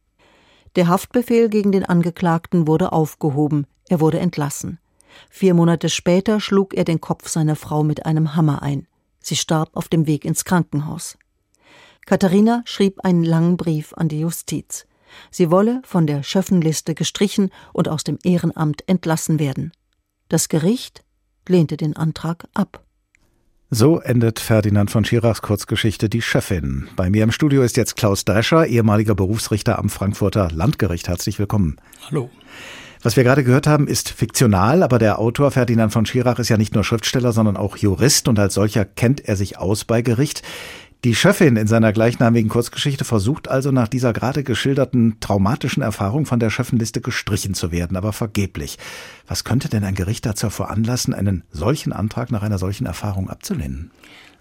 [0.78, 4.78] Der Haftbefehl gegen den Angeklagten wurde aufgehoben, er wurde entlassen.
[5.28, 8.86] Vier Monate später schlug er den Kopf seiner Frau mit einem Hammer ein.
[9.18, 11.18] Sie starb auf dem Weg ins Krankenhaus.
[12.06, 14.86] Katharina schrieb einen langen Brief an die Justiz.
[15.32, 19.72] Sie wolle von der Schöffenliste gestrichen und aus dem Ehrenamt entlassen werden.
[20.28, 21.02] Das Gericht
[21.48, 22.84] lehnte den Antrag ab.
[23.70, 26.88] So endet Ferdinand von Schirachs Kurzgeschichte Die Chefin.
[26.96, 31.06] Bei mir im Studio ist jetzt Klaus Drescher, ehemaliger Berufsrichter am Frankfurter Landgericht.
[31.06, 31.76] Herzlich willkommen.
[32.06, 32.30] Hallo.
[33.02, 36.56] Was wir gerade gehört haben, ist fiktional, aber der Autor Ferdinand von Schirach ist ja
[36.56, 40.42] nicht nur Schriftsteller, sondern auch Jurist und als solcher kennt er sich aus bei Gericht.
[41.04, 46.40] Die Schöffin in seiner gleichnamigen Kurzgeschichte versucht also nach dieser gerade geschilderten traumatischen Erfahrung von
[46.40, 48.78] der Schöffenliste gestrichen zu werden, aber vergeblich.
[49.28, 53.92] Was könnte denn ein Gericht dazu veranlassen, einen solchen Antrag nach einer solchen Erfahrung abzulehnen?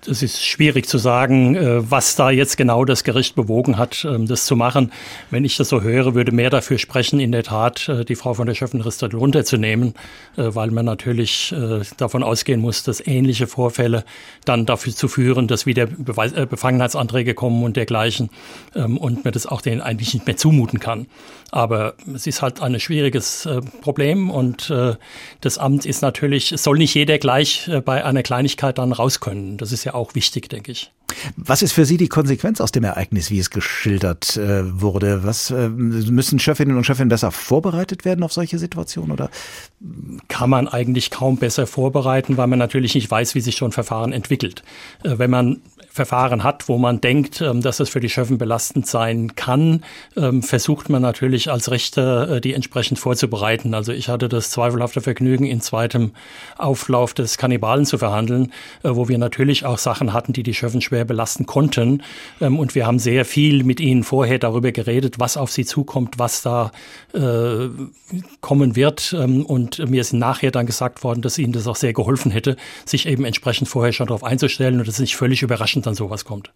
[0.05, 4.27] Es ist schwierig zu sagen, äh, was da jetzt genau das Gericht bewogen hat, ähm,
[4.27, 4.91] das zu machen.
[5.31, 8.35] Wenn ich das so höre, würde mehr dafür sprechen, in der Tat äh, die Frau
[8.35, 9.95] von der Schöffenrister runterzunehmen,
[10.37, 11.53] äh, weil man natürlich
[11.97, 14.03] davon ausgehen muss, dass ähnliche Vorfälle
[14.45, 18.29] dann dafür zu führen, dass wieder Befangenheitsanträge kommen und dergleichen
[18.75, 21.07] ähm, und man das auch denen eigentlich nicht mehr zumuten kann.
[21.51, 23.47] Aber es ist halt ein schwieriges
[23.81, 24.71] Problem und
[25.39, 29.55] das Amt ist natürlich, es soll nicht jeder gleich bei einer Kleinigkeit dann raus können.
[29.55, 30.91] Das ist ja auch wichtig, denke ich.
[31.37, 35.23] Was ist für Sie die Konsequenz aus dem Ereignis, wie es geschildert äh, wurde?
[35.23, 39.29] Was äh, müssen Chefinnen und Chefinnen besser vorbereitet werden auf solche Situationen oder
[40.27, 43.71] kann man eigentlich kaum besser vorbereiten, weil man natürlich nicht weiß, wie sich so ein
[43.71, 44.63] Verfahren entwickelt.
[45.03, 45.61] Äh, wenn man
[45.97, 49.83] Verfahren hat, wo man denkt, ähm, dass es für die Schöffen belastend sein kann,
[50.15, 53.73] ähm, versucht man natürlich als Richter äh, die entsprechend vorzubereiten.
[53.73, 56.11] Also ich hatte das zweifelhafte Vergnügen, in zweitem
[56.57, 60.79] Auflauf des Kannibalen zu verhandeln, äh, wo wir natürlich auch Sachen hatten, die die Schöffen
[60.79, 62.03] schwer belasten konnten.
[62.39, 66.19] Ähm, und wir haben sehr viel mit ihnen vorher darüber geredet, was auf sie zukommt,
[66.19, 66.71] was da
[67.13, 67.69] äh,
[68.39, 69.13] kommen wird.
[69.13, 73.07] Und mir ist nachher dann gesagt worden, dass ihnen das auch sehr geholfen hätte, sich
[73.07, 76.51] eben entsprechend vorher schon darauf einzustellen und das ist nicht völlig überraschend dann sowas kommt.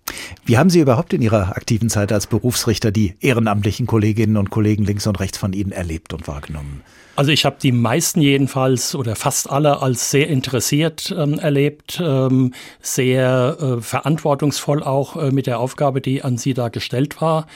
[0.46, 4.84] Wie haben Sie überhaupt in Ihrer aktiven Zeit als Berufsrichter die ehrenamtlichen Kolleginnen und Kollegen
[4.84, 6.82] links und rechts von Ihnen erlebt und wahrgenommen?
[7.16, 12.54] Also ich habe die meisten jedenfalls oder fast alle als sehr interessiert ähm, erlebt, ähm,
[12.82, 17.48] sehr äh, verantwortungsvoll auch äh, mit der Aufgabe, die an sie da gestellt war.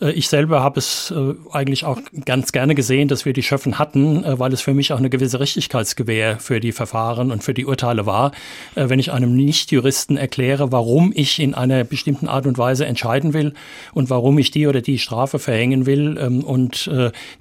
[0.00, 3.78] Äh, ich selber habe es äh, eigentlich auch ganz gerne gesehen, dass wir die Schöffen
[3.78, 7.54] hatten, äh, weil es für mich auch eine gewisse Richtigkeitsgewähr für die Verfahren und für
[7.54, 8.32] die Urteile war.
[8.74, 13.54] Wenn ich einem Nichtjuristen erkläre, warum ich in einer bestimmten Art und Weise entscheiden will
[13.92, 16.90] und warum ich die oder die Strafe verhängen will ähm, und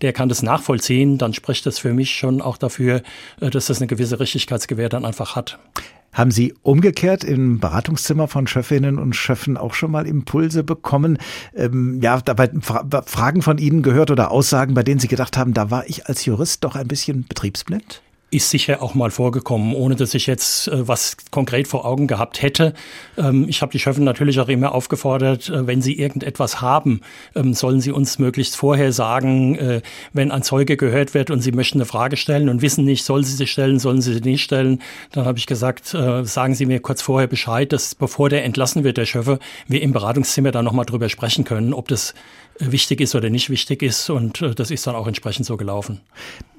[0.02, 3.02] der kann das nachvollziehen, dann spricht das für mich schon auch dafür,
[3.40, 5.60] dass das eine gewisse Richtigkeitsgewähr dann einfach hat.
[6.14, 11.18] Haben Sie umgekehrt im Beratungszimmer von Chefinnen und Chefen auch schon mal Impulse bekommen?
[11.56, 15.56] Ähm, ja, dabei Fra Fragen von Ihnen gehört oder Aussagen, bei denen Sie gedacht haben,
[15.56, 18.02] da war ich als Jurist doch ein bisschen betriebsblind?
[18.34, 22.42] Ist sicher auch mal vorgekommen, ohne dass ich jetzt äh, was konkret vor Augen gehabt
[22.42, 22.74] hätte.
[23.18, 27.02] Ähm, ich habe die Schöffen natürlich auch immer aufgefordert, äh, wenn sie irgendetwas haben,
[27.36, 29.82] ähm, sollen sie uns möglichst vorher sagen, äh,
[30.14, 33.24] wenn ein Zeuge gehört wird und sie möchten eine Frage stellen und wissen nicht, soll
[33.24, 34.82] sie sie stellen, sollen sie sie nicht stellen,
[35.12, 38.84] dann habe ich gesagt, äh, sagen Sie mir kurz vorher Bescheid, dass bevor der entlassen
[38.84, 42.14] wird, der Schöffe, wir im Beratungszimmer dann nochmal drüber sprechen können, ob das
[42.60, 44.10] wichtig ist oder nicht wichtig ist.
[44.10, 46.02] Und äh, das ist dann auch entsprechend so gelaufen.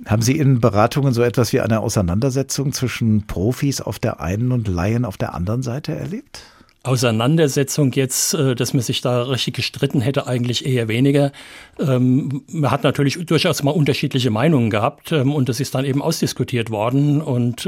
[0.07, 4.69] Haben Sie in Beratungen so etwas wie eine Auseinandersetzung zwischen Profis auf der einen und
[4.69, 6.43] Laien auf der anderen Seite erlebt?
[6.85, 11.33] Auseinandersetzung jetzt, äh, dass man sich da richtig gestritten hätte, eigentlich eher weniger.
[11.79, 16.03] Ähm, man hat natürlich durchaus mal unterschiedliche Meinungen gehabt ähm, und das ist dann eben
[16.03, 17.67] ausdiskutiert worden und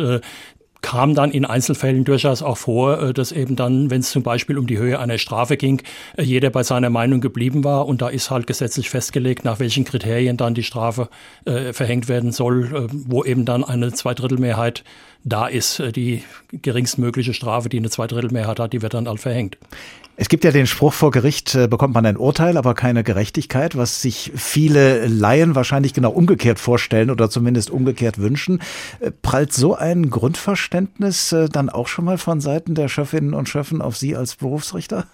[0.87, 4.57] kam dann in Einzelfällen durchaus auch vor, äh, dass eben dann, wenn es zum Beispiel
[4.57, 5.83] um die Höhe einer Strafe ging,
[6.17, 9.85] äh, jeder bei seiner Meinung geblieben war und da ist halt gesetzlich festgelegt, nach welchen
[9.85, 11.09] Kriterien dann die Strafe
[11.45, 14.85] äh, verhängt werden soll, äh, wo eben dann eine Zweidrittelmehrheit
[15.25, 15.83] da ist.
[15.97, 16.23] Die
[16.53, 19.59] geringstmögliche Strafe, die eine Zweidrittelmehrheit hat, die wird dann halt verhängt.
[20.19, 23.77] Es gibt ja den Spruch, vor Gericht äh, bekommt man ein Urteil, aber keine Gerechtigkeit,
[23.77, 28.63] was sich viele Laien wahrscheinlich genau umgekehrt vorstellen oder zumindest umgekehrt wünschen.
[29.01, 33.83] Äh, prallt so ein Grundverständnis dann auch schon mal von Seiten der Schöffinnen und Schöffen
[33.83, 35.07] auf Sie als Berufsrichter?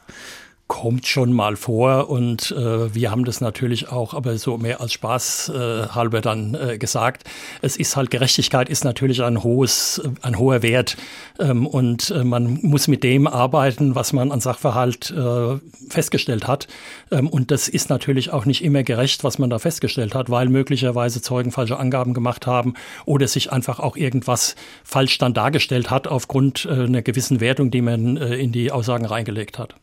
[0.72, 4.94] Kommt schon mal vor und äh, wir haben das natürlich auch, aber so mehr als
[4.94, 7.24] Spaß äh, halber dann äh, gesagt.
[7.60, 10.96] Es ist halt Gerechtigkeit ist natürlich ein hohes, ein hoher Wert
[11.38, 15.58] ähm, und äh, man muss mit dem arbeiten, was man an Sachverhalt äh,
[15.90, 16.68] festgestellt hat.
[17.10, 20.48] Ähm, und das ist natürlich auch nicht immer gerecht, was man da festgestellt hat, weil
[20.48, 22.72] möglicherweise Zeugen falsche Angaben gemacht haben
[23.04, 27.82] oder sich einfach auch irgendwas falsch dann dargestellt hat aufgrund äh, einer gewissen Wertung, die
[27.82, 29.74] man äh, in die Aussagen reingelegt hat.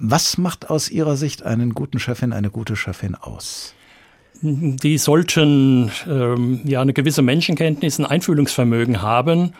[0.00, 3.74] Was macht aus Ihrer Sicht einen guten Chefin, eine gute Chefin aus?
[4.40, 9.54] Die sollten ähm, ja eine gewisse Menschenkenntnis, ein Einfühlungsvermögen haben.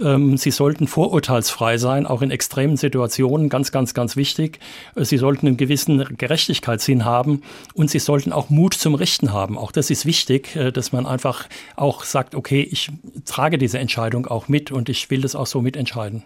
[0.00, 4.58] Ähm, sie sollten vorurteilsfrei sein, auch in extremen Situationen, ganz, ganz, ganz wichtig.
[4.96, 7.42] Sie sollten einen gewissen Gerechtigkeitssinn haben
[7.74, 9.56] und sie sollten auch Mut zum Richten haben.
[9.56, 12.90] Auch das ist wichtig, äh, dass man einfach auch sagt, okay, ich
[13.24, 16.24] trage diese Entscheidung auch mit und ich will das auch so mitentscheiden.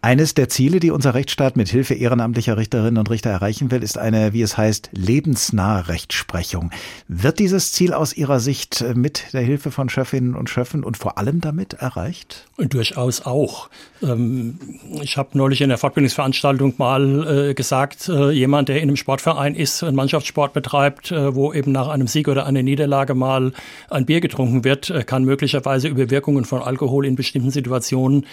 [0.00, 3.98] Eines der Ziele, die unser Rechtsstaat mit Hilfe ehrenamtlicher Richterinnen und Richter erreichen will, ist
[3.98, 6.70] eine, wie es heißt, lebensnahe Rechtsprechung.
[7.08, 11.18] Wird dieses Ziel aus Ihrer Sicht mit der Hilfe von Schöffinnen und Schöffen und vor
[11.18, 12.46] allem damit erreicht?
[12.58, 13.70] Durchaus auch.
[14.00, 14.60] Ähm,
[15.02, 19.56] ich habe neulich in der Fortbildungsveranstaltung mal äh, gesagt, äh, jemand, der in einem Sportverein
[19.56, 23.52] ist, einen Mannschaftssport betreibt, äh, wo eben nach einem Sieg oder einer Niederlage mal
[23.90, 28.26] ein Bier getrunken wird, kann möglicherweise über Wirkungen von Alkohol in bestimmten Situationen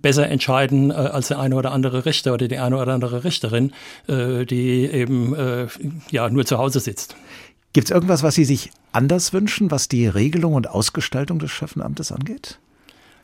[0.00, 3.72] besser entscheiden als der eine oder andere Richter oder die eine oder andere Richterin,
[4.08, 5.36] die eben
[6.10, 7.16] ja nur zu Hause sitzt.
[7.72, 12.12] Gibt es irgendwas, was Sie sich anders wünschen, was die Regelung und Ausgestaltung des Chefenamtes
[12.12, 12.58] angeht?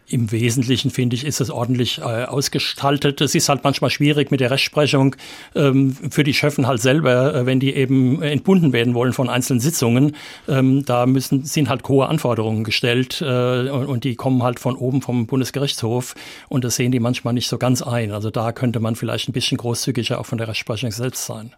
[0.09, 3.21] Im Wesentlichen, finde ich, ist es ordentlich äh, ausgestaltet.
[3.21, 5.17] Es ist halt manchmal schwierig mit der Rechtsprechung
[5.55, 9.61] ähm, für die Schöffen halt selber, äh, wenn die eben entbunden werden wollen von einzelnen
[9.61, 10.17] Sitzungen.
[10.49, 14.77] Ähm, da müssen, sind halt hohe Anforderungen gestellt äh, und, und, die kommen halt von
[14.77, 16.15] oben vom Bundesgerichtshof
[16.49, 18.13] und das sehen die manchmal nicht so ganz ein.
[18.13, 21.53] Also da könnte man vielleicht ein bisschen großzügiger auch von der Rechtsprechung selbst sein.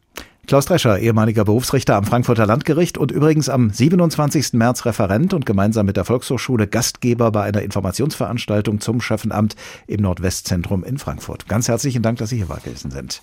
[0.47, 4.53] Klaus Drescher, ehemaliger Berufsrichter am Frankfurter Landgericht und übrigens am 27.
[4.53, 9.57] März Referent und gemeinsam mit der Volkshochschule Gastgeber bei einer Informationsveranstaltung zum Schöffenamt
[9.89, 11.49] im Nordwestzentrum in Frankfurt.
[11.49, 13.23] Ganz herzlichen Dank, dass Sie hier gewesen sind.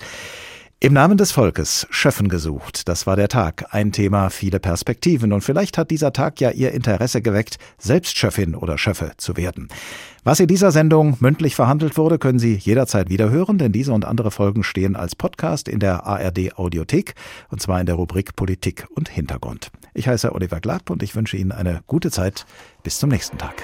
[0.83, 3.73] Im Namen des Volkes, Schöffen gesucht, das war der Tag.
[3.73, 5.31] Ein Thema, viele Perspektiven.
[5.31, 9.69] Und vielleicht hat dieser Tag ja Ihr Interesse geweckt, selbst Schöffin oder Schöffe zu werden.
[10.25, 14.29] Was in dieser Sendung mündlich verhandelt wurde, können Sie jederzeit wiederhören, denn diese und andere
[14.29, 17.15] Folgen stehen als Podcast in der ARD Audiothek,
[17.49, 19.71] und zwar in der Rubrik Politik und Hintergrund.
[19.93, 22.45] Ich heiße Oliver Glatt und ich wünsche Ihnen eine gute Zeit.
[22.83, 23.63] Bis zum nächsten Tag.